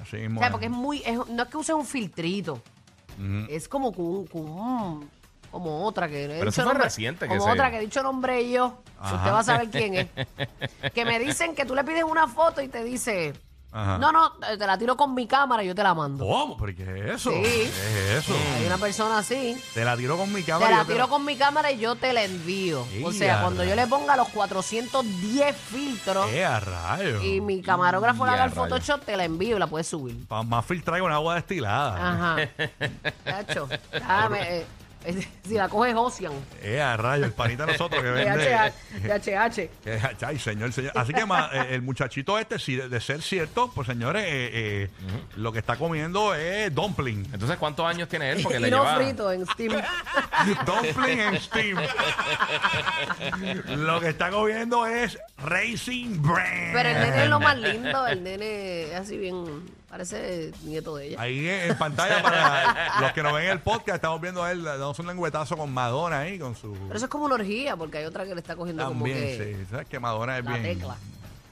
Así 0.02 0.18
mismo 0.18 0.40
O 0.40 0.42
sea, 0.42 0.48
es. 0.48 0.52
porque 0.52 0.66
es 0.68 0.72
muy, 0.72 1.02
es- 1.06 1.28
no 1.28 1.44
es 1.44 1.50
que 1.50 1.58
uses 1.58 1.76
un 1.76 1.86
filtrito, 1.86 2.62
es 3.50 3.68
como 3.68 3.92
con 3.94 4.28
un- 4.36 5.10
como 5.52 5.86
otra 5.86 6.08
que 6.10 6.26
he 6.26 6.28
Pero 6.28 6.40
dicho 6.40 6.50
eso 6.50 6.56
fue 6.64 6.66
nombre- 6.74 6.84
reciente 6.84 7.26
que 7.28 7.38
como 7.38 7.46
se- 7.46 7.52
otra 7.52 7.72
que 7.72 7.78
he 7.78 7.82
dicho 7.82 8.04
nombre 8.04 8.42
y 8.42 8.52
yo, 8.52 8.80
Ajá. 9.00 9.16
usted 9.16 9.32
va 9.32 9.40
a 9.40 9.44
saber 9.44 9.70
quién 9.70 9.94
es. 9.96 10.08
que 10.94 11.06
me 11.06 11.20
dicen 11.20 11.56
que 11.56 11.66
tú 11.66 11.74
le 11.74 11.84
pides 11.84 12.04
una 12.04 12.28
foto 12.28 12.62
y 12.62 12.68
te 12.68 12.84
dice, 12.84 13.34
Ajá. 13.72 13.98
no, 14.00 14.12
no, 14.12 14.32
te 14.32 14.66
la 14.66 14.78
tiro 14.78 14.96
con 14.98 15.14
mi 15.14 15.28
cámara 15.28 15.64
y 15.64 15.68
yo 15.68 15.76
te 15.76 15.84
la 15.84 15.94
mando. 15.94 16.26
¿Cómo? 16.26 16.58
¿Pero 16.58 16.76
qué 16.76 16.84
es 17.10 17.16
eso? 17.16 17.30
Sí. 17.32 17.42
¿Qué 17.44 17.64
es 17.66 18.24
eso? 18.24 18.34
Hay 18.58 18.66
una 18.66 18.78
persona 18.78 19.18
así. 19.20 19.62
Te 19.74 19.84
la 19.86 19.96
tiro 19.98 20.18
con 20.18 20.32
mi 20.34 20.42
Te 20.42 20.52
cámara. 20.52 20.70
la 20.72 20.76
y 20.76 20.80
yo 20.80 20.86
te 20.88 20.94
tiro 20.94 21.08
con 21.10 21.26
mi 21.26 21.36
cámara 21.36 21.72
y 21.72 21.78
yo 21.80 21.96
te 21.96 22.14
la 22.14 22.24
envío. 22.24 22.82
O 23.04 23.12
¡Ea, 23.12 23.14
sea, 23.14 23.42
cuando 23.42 23.64
yo 23.64 23.76
le 23.76 23.86
ponga 23.88 24.16
los 24.16 24.30
410 24.30 25.56
filtros 25.56 26.30
¡Eh, 26.32 26.44
a 26.46 26.60
rayos! 26.60 27.24
y 27.24 27.42
mi 27.42 27.62
camarógrafo 27.62 28.26
le 28.26 28.32
¡Ea, 28.32 28.36
haga 28.36 28.46
el! 28.46 28.52
Photoshop, 28.52 29.04
te 29.04 29.16
la 29.18 29.26
envío 29.26 29.58
y 29.58 29.60
la 29.60 29.68
puedes 29.68 29.88
subir. 29.88 30.26
Pa- 30.28 30.44
más 30.44 30.66
filtrar 30.66 31.00
con 31.02 31.12
agua 31.12 31.36
destilada. 31.36 32.14
Ajá. 32.36 32.50
Chacho, 33.26 33.68
déjame, 33.92 34.40
eh, 34.42 34.60
eh, 34.62 34.66
si 35.48 35.54
la 35.54 35.70
coges 35.70 35.94
Ocean. 35.96 36.34
¡Eh, 36.62 36.82
a 36.82 36.98
rayos! 36.98 37.28
El 37.28 37.34
panita 37.34 37.66
de 37.66 37.72
nosotros 37.74 38.02
que 38.02 38.10
vende. 38.12 38.72
DHH. 39.04 39.70
Que- 39.84 40.00
Ay, 40.26 40.40
señor, 40.40 40.74
señor. 40.74 40.92
Así 40.96 41.14
que 41.14 41.26
ma- 41.26 41.50
eh, 41.54 41.68
el 41.76 41.82
muchachito 41.82 42.38
este, 42.38 42.60
si 42.60 42.76
de, 42.76 42.90
de 42.90 43.00
ser 43.02 43.22
cierto, 43.22 43.72
pues 43.74 43.88
señores, 43.88 44.24
eh, 44.26 44.50
eh, 44.54 44.90
lo 45.36 45.52
que 45.52 45.60
está 45.60 45.76
comiendo 45.78 46.34
es 46.36 46.74
dumpling. 46.74 47.28
Entonces, 47.34 47.58
¿cuántos 47.58 47.86
años 47.86 48.08
tiene 48.10 48.32
él? 48.32 48.42
Porque 48.44 48.58
Y 48.58 48.62
le 48.62 48.70
no 48.72 48.84
lleva... 48.84 48.96
frito 48.98 49.32
en 49.32 49.46
Steam. 49.48 49.74
dumpling 50.66 51.20
en 51.20 51.40
Steam. 51.42 51.78
lo 53.78 54.00
que 54.00 54.10
está 54.10 54.30
comiendo 54.30 54.86
es 54.86 55.18
Racing 55.44 56.22
Brand. 56.22 56.74
Pero 56.74 56.90
el 56.90 56.96
nene 56.96 57.24
es 57.24 57.30
lo 57.30 57.40
más 57.40 57.58
lindo. 57.58 58.08
El 58.08 58.24
nene 58.24 58.84
es 58.84 58.96
así 58.96 59.18
bien. 59.18 59.66
Parece 59.90 60.52
nieto 60.64 60.98
de 60.98 61.08
ella. 61.08 61.22
Ahí 61.22 61.48
en, 61.48 61.78
pantalla, 61.78 62.22
para 62.22 63.02
los 63.02 63.14
que 63.14 63.24
nos 63.24 63.34
ven 63.34 63.46
en 63.46 63.52
el 63.52 63.60
podcast, 63.60 63.96
estamos 63.96 64.20
viendo 64.20 64.44
a 64.44 64.52
él, 64.52 64.64
damos 64.64 65.00
un 65.00 65.08
lengüetazo 65.08 65.56
con 65.56 65.72
Madonna 65.72 66.20
ahí, 66.20 66.38
con 66.38 66.56
su... 66.58 66.74
Pero 66.74 66.96
eso 66.96 67.06
es 67.06 67.10
como 67.10 67.24
una 67.24 67.36
orgía, 67.36 67.78
porque 67.78 68.00
hay 68.00 68.06
otra 68.06 68.26
que 68.26 68.36
le 68.36 68.42
está 68.42 68.58
cogiendo 68.58 68.86
como 68.86 69.06
También, 69.06 69.18
que. 69.18 69.56
sí. 69.60 69.66
Sabes 69.72 69.88
que 69.88 70.00
Madonna 70.00 70.40
es 70.40 70.44
la 70.44 70.52
bien... 70.52 70.64
tecla. 70.64 70.98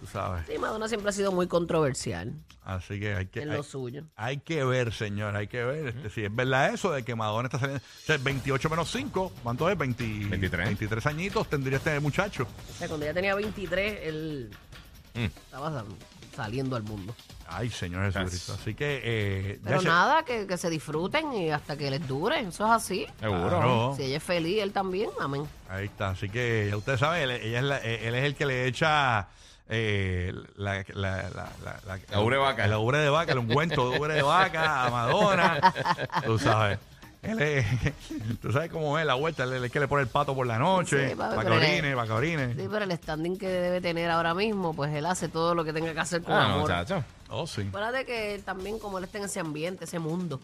Tú 0.05 0.11
sabes. 0.11 0.45
Sí, 0.47 0.57
Madonna 0.59 0.87
siempre 0.87 1.09
ha 1.09 1.13
sido 1.13 1.31
muy 1.31 1.47
controversial 1.47 2.33
Así 2.63 2.99
que 2.99 3.15
hay 3.15 3.25
que... 3.27 3.41
en 3.41 3.51
hay- 3.51 3.57
lo 3.57 3.63
suyo. 3.63 4.03
Hay 4.15 4.37
que 4.37 4.63
ver, 4.63 4.91
señor, 4.93 5.35
hay 5.35 5.47
que 5.47 5.63
ver 5.63 5.87
este, 5.87 6.09
si 6.09 6.25
es 6.25 6.35
verdad 6.35 6.73
eso 6.73 6.91
de 6.91 7.03
que 7.03 7.15
Madonna 7.15 7.47
está 7.47 7.59
saliendo. 7.59 7.83
O 7.83 8.05
sea, 8.05 8.17
28 8.17 8.69
menos 8.69 8.91
5, 8.91 9.33
¿cuánto 9.43 9.69
es? 9.69 9.77
20 9.77 10.03
23. 10.29 10.65
23 10.67 11.05
añitos 11.07 11.47
tendría 11.49 11.77
este 11.77 11.99
muchacho. 11.99 12.43
O 12.43 12.73
sea, 12.77 12.87
cuando 12.87 13.05
ella 13.05 13.13
tenía 13.13 13.35
23, 13.35 13.99
él 14.03 14.49
Mm. 15.15 15.25
estaba 15.25 15.71
sal- 15.71 15.85
saliendo 16.35 16.75
al 16.75 16.83
mundo. 16.83 17.15
Ay, 17.47 17.69
señor 17.69 18.11
Jesucristo. 18.11 18.57
Así 18.59 18.73
que. 18.73 18.99
Eh, 19.03 19.59
Pero 19.63 19.75
ya 19.77 19.81
se- 19.81 19.87
nada, 19.87 20.25
que, 20.25 20.47
que 20.47 20.57
se 20.57 20.69
disfruten 20.69 21.31
y 21.33 21.51
hasta 21.51 21.77
que 21.77 21.89
les 21.91 22.05
dure. 22.07 22.39
Eso 22.39 22.65
es 22.65 22.71
así. 22.71 23.05
Seguro. 23.19 23.47
Claro. 23.47 23.93
Si 23.95 24.03
ella 24.03 24.17
es 24.17 24.23
feliz, 24.23 24.61
él 24.61 24.71
también. 24.73 25.09
Amén. 25.21 25.43
Ahí 25.69 25.85
está. 25.85 26.09
Así 26.09 26.27
que 26.29 26.67
ya 26.69 26.75
ustedes 26.77 26.99
saben, 26.99 27.21
él, 27.21 27.31
ella 27.31 27.59
es 27.59 27.63
la- 27.65 27.77
eh, 27.85 28.07
él 28.07 28.15
es 28.15 28.23
el 28.25 28.35
que 28.35 28.45
le 28.47 28.65
echa. 28.67 29.27
Eh, 29.67 30.31
la, 30.57 30.83
la, 30.93 31.29
la, 31.29 31.29
la, 31.63 31.79
la, 31.85 31.99
La 32.11 32.19
ubre 32.21 32.35
de 32.35 32.41
vaca. 32.41 32.67
La 32.67 32.79
ubre 32.79 32.99
de 32.99 33.09
vaca, 33.09 33.31
el 33.31 33.39
ungüento 33.39 33.89
de 33.89 33.99
ubre 33.99 34.13
de 34.13 34.21
vaca 34.21 34.85
a 34.85 34.89
Madonna. 34.91 35.73
Tú 36.25 36.37
sabes. 36.37 36.77
Él 37.23 37.41
es, 37.41 37.65
tú 38.41 38.51
sabes 38.51 38.69
cómo 38.69 38.99
es 38.99 39.05
la 39.07 39.15
vuelta, 39.15 39.45
él 39.45 39.53
es 39.53 39.63
el 39.63 39.71
que 39.71 39.79
le 39.79 39.87
pone 39.87 40.03
el 40.03 40.07
pato 40.09 40.35
por 40.35 40.45
la 40.45 40.59
noche, 40.59 41.09
Sí, 41.09 41.15
papi, 41.15 41.35
para 41.35 41.41
que 41.41 41.47
pero 41.49 41.59
le- 41.59 41.71
orine, 41.73 41.95
para 41.95 42.05
que 42.07 42.13
orine. 42.13 42.53
Sí, 42.53 42.67
pero 42.71 42.85
el 42.85 42.91
standing 42.91 43.37
que 43.39 43.47
debe 43.47 43.81
tener 43.81 44.11
ahora 44.11 44.35
mismo, 44.35 44.75
pues 44.75 44.93
él 44.93 45.07
hace 45.07 45.27
todo 45.27 45.55
lo 45.55 45.63
que 45.65 45.73
tenga 45.73 45.91
que 45.91 45.99
hacer 45.99 46.21
con 46.21 46.33
Ah, 46.35 46.45
amor. 46.45 46.61
muchacho. 46.61 47.03
Oh, 47.29 47.47
sí. 47.47 47.61
Acuérdate 47.67 48.05
que 48.05 48.35
él 48.35 48.43
también, 48.43 48.77
como 48.77 48.99
él 48.99 49.05
está 49.05 49.17
en 49.17 49.23
ese 49.23 49.39
ambiente, 49.39 49.85
ese 49.85 49.97
mundo. 49.97 50.39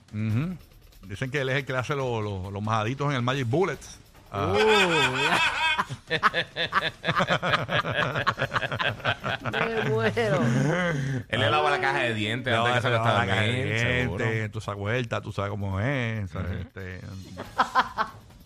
Dicen 1.03 1.29
que 1.29 1.41
él 1.41 1.49
es 1.49 1.57
el 1.57 1.65
que 1.65 1.73
le 1.73 1.77
hace 1.79 1.93
los 1.95 2.23
los- 2.23 2.51
los 2.51 2.61
majaditos 2.63 3.07
en 3.11 3.15
el 3.15 3.21
Magic 3.21 3.47
Bullet. 3.47 3.77
Ah, 4.33 4.53
Me 9.51 9.89
muero. 9.89 10.41
Él 11.29 11.39
le 11.39 11.49
lava 11.49 11.69
la 11.69 11.79
caja 11.81 11.99
de 11.99 12.13
dientes 12.13 12.51
le 12.53 12.57
antes 12.57 12.71
va 12.71 12.75
que 12.77 12.81
se 12.81 12.89
la 12.89 12.97
está 12.97 13.25
caliente, 13.27 13.79
seguro. 14.01 14.25
tú 14.51 14.59
esa 14.59 14.73
vuelta, 14.73 15.21
tú 15.21 15.31
sabes 15.31 15.49
cómo 15.51 15.79
es. 15.79 16.29
¿sabes? 16.31 16.51
Este, 16.61 17.01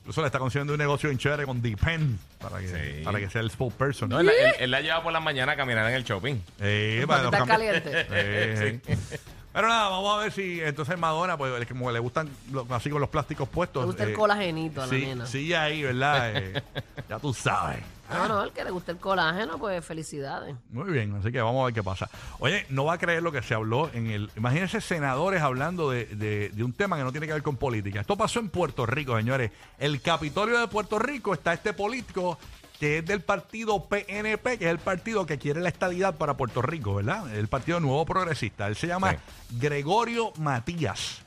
Eso 0.08 0.22
le 0.22 0.28
está 0.28 0.40
consiguiendo 0.40 0.74
un 0.74 0.80
negocio 0.80 1.10
en 1.10 1.18
chévere 1.18 1.46
con 1.46 1.62
Depend 1.62 2.18
para 2.40 2.60
que, 2.60 2.68
Sí. 2.68 3.04
para 3.04 3.20
que 3.20 3.30
sea 3.30 3.42
el 3.42 3.50
spokesperson. 3.52 4.10
No, 4.10 4.20
él, 4.20 4.30
él- 4.30 4.54
él 4.60 4.72
la 4.72 4.82
lleva 4.82 5.02
por 5.04 5.12
las 5.14 5.22
mañanas 5.22 5.54
a 5.54 5.58
caminar 5.58 5.88
en 5.90 5.96
el 5.96 6.04
shopping. 6.04 6.36
Eh, 6.60 7.04
Para 7.08 7.24
los 7.24 7.32
que 7.32 7.38
estar 7.38 7.48
cambios- 7.48 7.82
caliente. 7.82 8.08
Eh, 8.12 8.80
sí. 8.88 9.16
Pero 9.56 9.70
nada, 9.70 9.88
vamos 9.88 10.14
a 10.14 10.22
ver 10.22 10.34
si 10.34 10.60
entonces 10.60 10.98
Madonna, 11.00 11.38
pues 11.38 11.62
es 11.62 11.68
como 11.70 11.90
le 11.90 12.00
gustan 12.00 12.30
lo- 12.52 12.68
así 12.72 12.90
con 12.90 13.00
los 13.00 13.10
plásticos 13.10 13.48
puestos. 13.48 13.84
Le 13.84 13.88
gusta 13.88 14.04
el 14.04 14.10
eh, 14.10 14.14
colagenito 14.14 14.82
a 14.82 14.86
la 14.86 14.90
sí, 14.90 15.06
nena. 15.06 15.26
Sí, 15.26 15.54
ahí, 15.54 15.82
¿verdad? 15.82 16.32
Eh, 16.36 16.62
ya 17.08 17.20
tú 17.20 17.34
sabes. 17.34 17.80
No, 18.10 18.28
no, 18.28 18.44
el 18.44 18.52
que 18.52 18.66
le 18.66 18.70
gusta 18.72 18.92
el 18.92 18.98
colágeno, 18.98 19.58
pues 19.58 19.84
felicidades. 19.84 20.56
Muy 20.72 20.92
bien, 20.92 21.16
así 21.16 21.32
que 21.32 21.42
vamos 21.42 21.62
a 21.62 21.66
ver 21.68 21.74
qué 21.74 21.82
pasa. 21.82 22.10
Oye, 22.40 22.66
no 22.70 22.84
va 22.84 22.94
a 22.94 22.98
creer 22.98 23.24
lo 23.24 23.32
que 23.32 23.42
se 23.42 23.54
habló 23.54 23.90
en 23.94 24.08
el. 24.08 24.30
Imagínense 24.36 24.82
senadores 24.82 25.42
hablando 25.42 25.90
de, 25.90 26.06
de- 26.06 26.50
de 26.50 26.64
un 26.66 26.74
tema 26.74 26.98
que 26.98 27.04
no 27.06 27.12
tiene 27.14 27.26
que 27.26 27.34
ver 27.34 27.42
con 27.44 27.56
política. 27.56 28.02
Esto 28.02 28.18
pasó 28.18 28.40
en 28.40 28.50
Puerto 28.50 28.86
Rico, 28.86 29.16
señores. 29.18 29.52
El 29.80 30.02
Capitolio 30.02 30.60
de 30.60 30.68
Puerto 30.68 31.00
Rico 31.00 31.34
está 31.34 31.54
este 31.54 31.72
político 31.72 32.38
que 32.80 33.00
es 33.00 33.06
del 33.06 33.22
partido 33.22 33.86
PNP, 33.86 34.58
que 34.58 34.66
es 34.66 34.72
el 34.72 34.80
partido 34.80 35.26
que 35.26 35.38
quiere 35.38 35.62
la 35.62 35.70
estabilidad 35.70 36.16
para 36.18 36.36
Puerto 36.36 36.62
Rico, 36.62 36.96
¿verdad? 36.96 37.34
El 37.36 37.48
Partido 37.48 37.80
Nuevo 37.80 38.06
Progresista. 38.06 38.68
Él 38.68 38.76
se 38.76 38.88
llama 38.88 39.12
Sí. 39.12 39.18
Gregorio 39.60 40.34
Matías. 40.38 41.20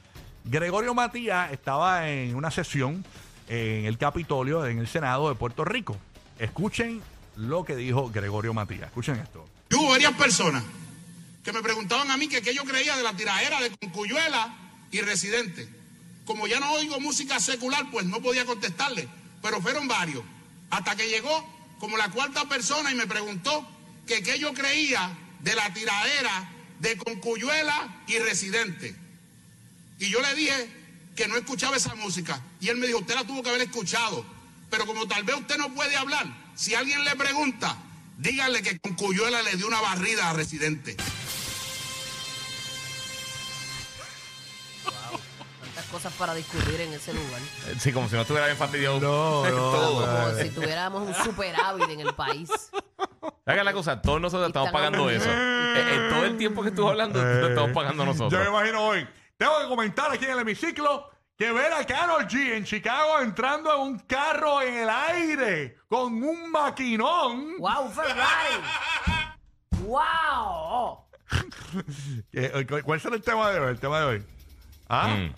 Gregorio 0.44 0.94
Matías 0.94 1.52
estaba 1.52 2.08
en 2.08 2.34
una 2.34 2.50
sesión 2.50 3.04
en 3.48 3.86
el 3.86 3.96
Capitolio, 3.98 4.66
en 4.66 4.78
el 4.78 4.88
Senado 4.88 5.28
de 5.28 5.34
Puerto 5.34 5.64
Rico. 5.64 5.96
Escuchen 6.38 7.00
lo 7.36 7.64
que 7.64 7.76
dijo 7.76 8.10
Gregorio 8.10 8.52
Matías. 8.54 8.88
Escuchen 8.88 9.16
esto. 9.16 9.46
Y 9.70 9.74
hubo 9.74 9.90
varias 9.90 10.12
personas 10.14 10.64
que 11.42 11.52
me 11.52 11.62
preguntaban 11.62 12.10
a 12.10 12.16
mí 12.16 12.28
que 12.28 12.42
qué 12.42 12.54
yo 12.54 12.64
creía 12.64 12.96
de 12.96 13.02
la 13.02 13.14
tiraera 13.14 13.60
de 13.60 13.70
Concuyuela 13.76 14.54
y 14.90 15.00
Residente. 15.00 15.68
Como 16.24 16.46
ya 16.46 16.60
no 16.60 16.72
oigo 16.72 17.00
música 17.00 17.40
secular, 17.40 17.86
pues 17.90 18.04
no 18.04 18.20
podía 18.20 18.44
contestarle, 18.44 19.08
pero 19.40 19.60
fueron 19.62 19.88
varios. 19.88 20.22
Hasta 20.70 20.96
que 20.96 21.08
llegó 21.08 21.46
como 21.78 21.96
la 21.96 22.10
cuarta 22.10 22.48
persona 22.48 22.90
y 22.90 22.94
me 22.94 23.06
preguntó 23.06 23.66
que 24.06 24.22
qué 24.22 24.38
yo 24.38 24.52
creía 24.54 25.16
de 25.40 25.54
la 25.54 25.72
tiradera 25.72 26.50
de 26.80 26.96
Concuyuela 26.96 28.02
y 28.06 28.18
Residente. 28.18 28.94
Y 29.98 30.10
yo 30.10 30.20
le 30.20 30.34
dije 30.34 30.68
que 31.16 31.28
no 31.28 31.36
escuchaba 31.36 31.76
esa 31.76 31.94
música. 31.94 32.40
Y 32.60 32.68
él 32.68 32.76
me 32.76 32.86
dijo, 32.86 33.00
usted 33.00 33.14
la 33.14 33.26
tuvo 33.26 33.42
que 33.42 33.50
haber 33.50 33.62
escuchado. 33.62 34.24
Pero 34.70 34.86
como 34.86 35.06
tal 35.08 35.24
vez 35.24 35.36
usted 35.36 35.56
no 35.56 35.74
puede 35.74 35.96
hablar, 35.96 36.26
si 36.54 36.74
alguien 36.74 37.04
le 37.04 37.16
pregunta, 37.16 37.76
dígale 38.18 38.62
que 38.62 38.78
con 38.78 38.94
Cuyuela 38.94 39.42
le 39.42 39.56
dio 39.56 39.66
una 39.66 39.80
barrida 39.80 40.30
a 40.30 40.32
Residente. 40.32 40.96
Cosas 45.88 46.12
para 46.14 46.34
discutir 46.34 46.80
en 46.80 46.92
ese 46.92 47.12
lugar. 47.12 47.40
Eh, 47.68 47.74
Sí, 47.78 47.92
como 47.92 48.08
si 48.08 48.14
no 48.14 48.22
estuviera 48.22 48.46
bien 48.46 48.56
fastidiado. 48.58 49.00
No, 49.00 49.44
no, 49.50 49.50
todo. 49.50 50.06
Como 50.06 50.38
si 50.42 50.50
tuviéramos 50.50 51.08
un 51.08 51.14
superávit 51.24 51.88
en 51.90 52.00
el 52.00 52.14
país. 52.14 52.50
Haga 53.46 53.64
la 53.64 53.72
cosa, 53.72 54.00
todos 54.00 54.20
nosotros 54.20 54.48
estamos 54.48 54.70
pagando 54.70 55.08
eso. 55.10 55.28
Eh, 55.30 55.74
eh, 55.76 56.08
todo 56.10 56.24
el 56.24 56.36
tiempo 56.36 56.62
que 56.62 56.68
estuvo 56.68 56.88
hablando, 56.90 57.22
lo 57.22 57.48
estamos 57.48 57.70
pagando 57.72 58.04
Yo 58.04 58.12
me 58.12 58.18
nosotros. 58.18 58.46
imagino 58.48 58.84
hoy. 58.86 59.08
Tengo 59.36 59.58
que 59.60 59.68
comentar 59.68 60.10
aquí 60.12 60.24
en 60.26 60.32
el 60.32 60.38
hemiciclo 60.40 61.10
que 61.36 61.52
ver 61.52 61.72
a 61.72 61.84
Carol 61.86 62.26
G 62.26 62.54
en 62.56 62.64
Chicago 62.64 63.20
entrando 63.20 63.72
en 63.72 63.80
un 63.80 63.98
carro 64.00 64.60
en 64.60 64.74
el 64.78 64.88
aire 64.90 65.78
con 65.88 66.12
un 66.22 66.50
maquinón. 66.50 67.56
¡Wow, 67.58 67.90
Ferrari! 67.90 68.62
¡Wow! 69.82 71.04
Eh, 72.32 72.50
eh, 72.54 72.82
¿Cuál 72.82 73.00
será 73.00 73.16
el 73.16 73.22
tema 73.22 73.50
de 73.50 73.60
hoy? 73.60 73.70
El 73.70 73.78
tema 73.78 74.00
de 74.00 74.06
hoy. 74.06 74.26
Ah, 74.88 75.08
Mm. 75.08 75.34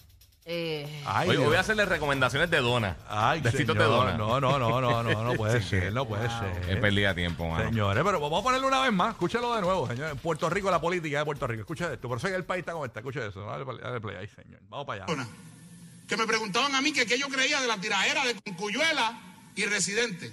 Eh, 0.53 1.03
ay, 1.07 1.29
Hoy, 1.29 1.37
hoy 1.37 1.45
voy 1.45 1.57
a 1.57 1.61
hacerle 1.61 1.85
recomendaciones 1.85 2.51
de 2.51 2.57
dona. 2.59 2.97
Ay, 3.09 3.41
Besitos 3.41 3.77
señor. 3.77 3.79
de 3.79 3.85
dona. 3.85 4.17
No, 4.19 4.41
no, 4.41 4.59
no, 4.59 4.81
no, 4.81 5.03
no, 5.05 5.23
no 5.25 5.35
puede 5.35 5.63
Sí, 5.63 5.69
ser, 5.69 5.93
no 5.93 6.09
puede 6.09 6.27
Es 6.27 6.33
ser. 6.67 6.81
pérdida 6.81 7.11
de 7.11 7.15
tiempo, 7.23 7.49
mano. 7.49 7.69
Señores, 7.69 8.03
pero 8.05 8.19
vamos 8.19 8.41
a 8.41 8.43
ponerlo 8.43 8.67
una 8.67 8.81
vez 8.81 8.93
más. 8.93 9.13
Escúchelo 9.13 9.55
de 9.55 9.61
nuevo, 9.61 9.87
señores. 9.87 10.17
Puerto 10.21 10.51
Rico, 10.51 10.69
la 10.69 10.81
política 10.81 11.21
de 11.21 11.25
Puerto 11.25 11.47
Rico. 11.47 11.61
Escucha 11.61 11.93
esto. 11.93 12.09
Por 12.09 12.19
eso 12.19 12.27
es 12.27 12.33
que 12.33 12.37
el 12.37 12.45
país 12.45 12.61
está 12.63 12.73
como 12.73 12.85
está. 12.85 12.99
Escucha 12.99 13.25
eso. 13.25 13.43
Dale, 13.47 13.65
dale 13.81 14.01
play 14.01 14.17
ahí, 14.17 14.27
señor. 14.27 14.59
Vamos 14.69 14.87
para 14.87 15.05
allá. 15.05 15.27
Que 16.09 16.17
me 16.17 16.27
preguntaban 16.27 16.75
a 16.75 16.81
mí 16.81 16.93
que 16.93 17.07
qué 17.07 17.17
yo 17.17 17.29
creía 17.29 17.61
de 17.61 17.69
la 17.69 17.77
tiraera 17.77 18.25
de 18.25 18.35
Concuyuela 18.35 19.21
y 19.55 19.65
Residente. 19.67 20.33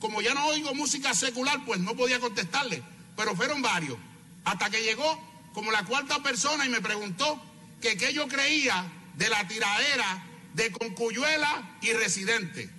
Como 0.00 0.22
ya 0.22 0.32
no 0.32 0.46
oigo 0.46 0.74
música 0.74 1.12
secular, 1.12 1.58
pues 1.66 1.80
no 1.80 1.94
podía 1.94 2.18
contestarle, 2.18 2.82
pero 3.14 3.36
fueron 3.36 3.60
varios. 3.60 3.98
Hasta 4.46 4.70
que 4.70 4.82
llegó 4.82 5.20
como 5.52 5.70
la 5.70 5.84
cuarta 5.84 6.18
persona 6.22 6.64
y 6.64 6.70
me 6.70 6.80
preguntó 6.80 7.38
que 7.82 7.98
qué 7.98 8.14
yo 8.14 8.26
creía 8.26 8.86
de 9.20 9.28
la 9.28 9.46
tiradera 9.46 10.24
de 10.54 10.72
Concuyuela 10.72 11.76
y 11.82 11.92
Residente. 11.92 12.70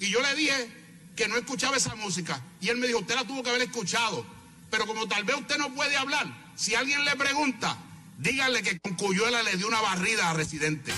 Y 0.00 0.10
yo 0.10 0.20
le 0.20 0.34
dije 0.34 0.68
que 1.14 1.28
no 1.28 1.36
escuchaba 1.36 1.76
esa 1.76 1.94
música. 1.94 2.42
Y 2.60 2.68
él 2.68 2.78
me 2.78 2.88
dijo, 2.88 2.98
usted 2.98 3.14
la 3.14 3.24
tuvo 3.24 3.44
que 3.44 3.50
haber 3.50 3.62
escuchado. 3.62 4.26
Pero 4.70 4.88
como 4.88 5.06
tal 5.06 5.22
vez 5.22 5.36
usted 5.36 5.56
no 5.56 5.72
puede 5.72 5.96
hablar, 5.96 6.26
si 6.56 6.74
alguien 6.74 7.04
le 7.04 7.14
pregunta, 7.14 7.78
dígale 8.18 8.60
que 8.64 8.80
Concuyuela 8.80 9.44
le 9.44 9.56
dio 9.56 9.68
una 9.68 9.80
barrida 9.80 10.30
a 10.30 10.34
Residente. 10.34 10.92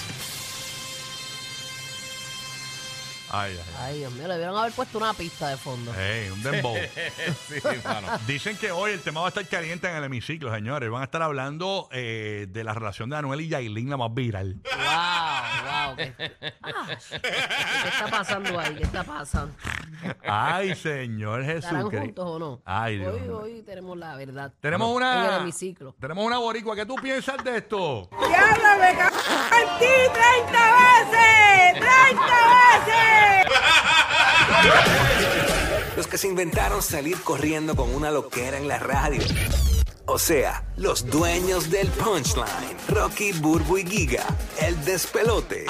Ay, 3.31 3.53
ay, 3.59 3.75
ay. 3.81 3.99
Dios 3.99 4.13
mío, 4.13 4.27
le 4.27 4.35
debieron 4.35 4.57
haber 4.57 4.73
puesto 4.73 4.99
una 4.99 5.13
pista 5.15 5.49
de 5.49 5.57
fondo. 5.57 5.93
Ey, 5.95 6.31
un 6.31 6.43
dembow. 6.43 6.75
sí, 7.49 7.55
mano. 7.85 8.09
Dicen 8.27 8.57
que 8.57 8.71
hoy 8.73 8.93
el 8.93 9.01
tema 9.01 9.21
va 9.21 9.27
a 9.27 9.29
estar 9.29 9.47
caliente 9.47 9.89
en 9.89 9.97
el 9.97 10.05
hemiciclo, 10.05 10.53
señores. 10.55 10.91
Van 10.91 11.03
a 11.03 11.05
estar 11.05 11.23
hablando 11.23 11.89
eh, 11.93 12.47
de 12.49 12.65
la 12.65 12.73
relación 12.75 13.11
de 13.11 13.17
Anuel 13.17 13.41
y 13.43 13.49
Yailin, 13.49 13.91
la 13.91 13.97
más 13.97 14.15
viral. 14.15 14.57
¡Wow! 14.65 15.87
¡Wow! 15.89 15.97
¿Qué, 15.97 16.13
Ah, 16.63 16.87
¿qué 16.89 17.89
está 17.89 18.07
pasando 18.11 18.59
ahí? 18.59 18.75
¿Qué 18.77 18.85
está 18.85 19.05
pasando? 19.05 19.55
Ay, 20.25 20.75
Señor 20.75 21.43
¿Estarán 21.43 21.83
Jesús. 21.91 22.01
juntos 22.01 22.25
o 22.27 22.39
no? 22.39 22.63
Ay, 22.65 22.99
Dios 22.99 23.15
hoy, 23.15 23.29
hoy 23.29 23.63
tenemos 23.63 23.97
la 23.99 24.15
verdad. 24.17 24.53
Tenemos 24.61 24.89
En 24.91 24.97
una. 24.97 25.37
el 25.37 25.43
hemiciclo. 25.43 25.95
Tenemos 26.01 26.25
una 26.25 26.39
boricua. 26.39 26.77
¿Qué 26.77 26.87
tú 26.87 26.95
piensas 26.97 27.43
de 27.43 27.57
esto? 27.59 28.09
¡Diablo, 28.29 28.81
me 28.81 28.97
cago 28.97 29.17
ti 29.79 29.87
30 30.13 30.59
veces! 30.85 31.83
¡30 31.83 32.29
veces! 32.87 33.07
Los 35.97 36.07
que 36.07 36.19
se 36.19 36.29
inventaron 36.29 36.83
salir 36.83 37.21
corriendo 37.23 37.75
con 37.77 37.95
una 37.95 38.11
loquera 38.11 38.57
en 38.57 38.69
la 38.69 38.79
radio. 38.79 39.23
O 40.11 40.19
sea, 40.19 40.65
los 40.77 41.07
dueños 41.11 41.71
del 41.71 41.89
punchline. 41.89 42.77
Rocky, 42.89 43.33
Burbu 43.33 43.79
y 43.79 43.87
Giga. 43.87 44.25
El 44.59 44.83
despelote. 44.85 45.67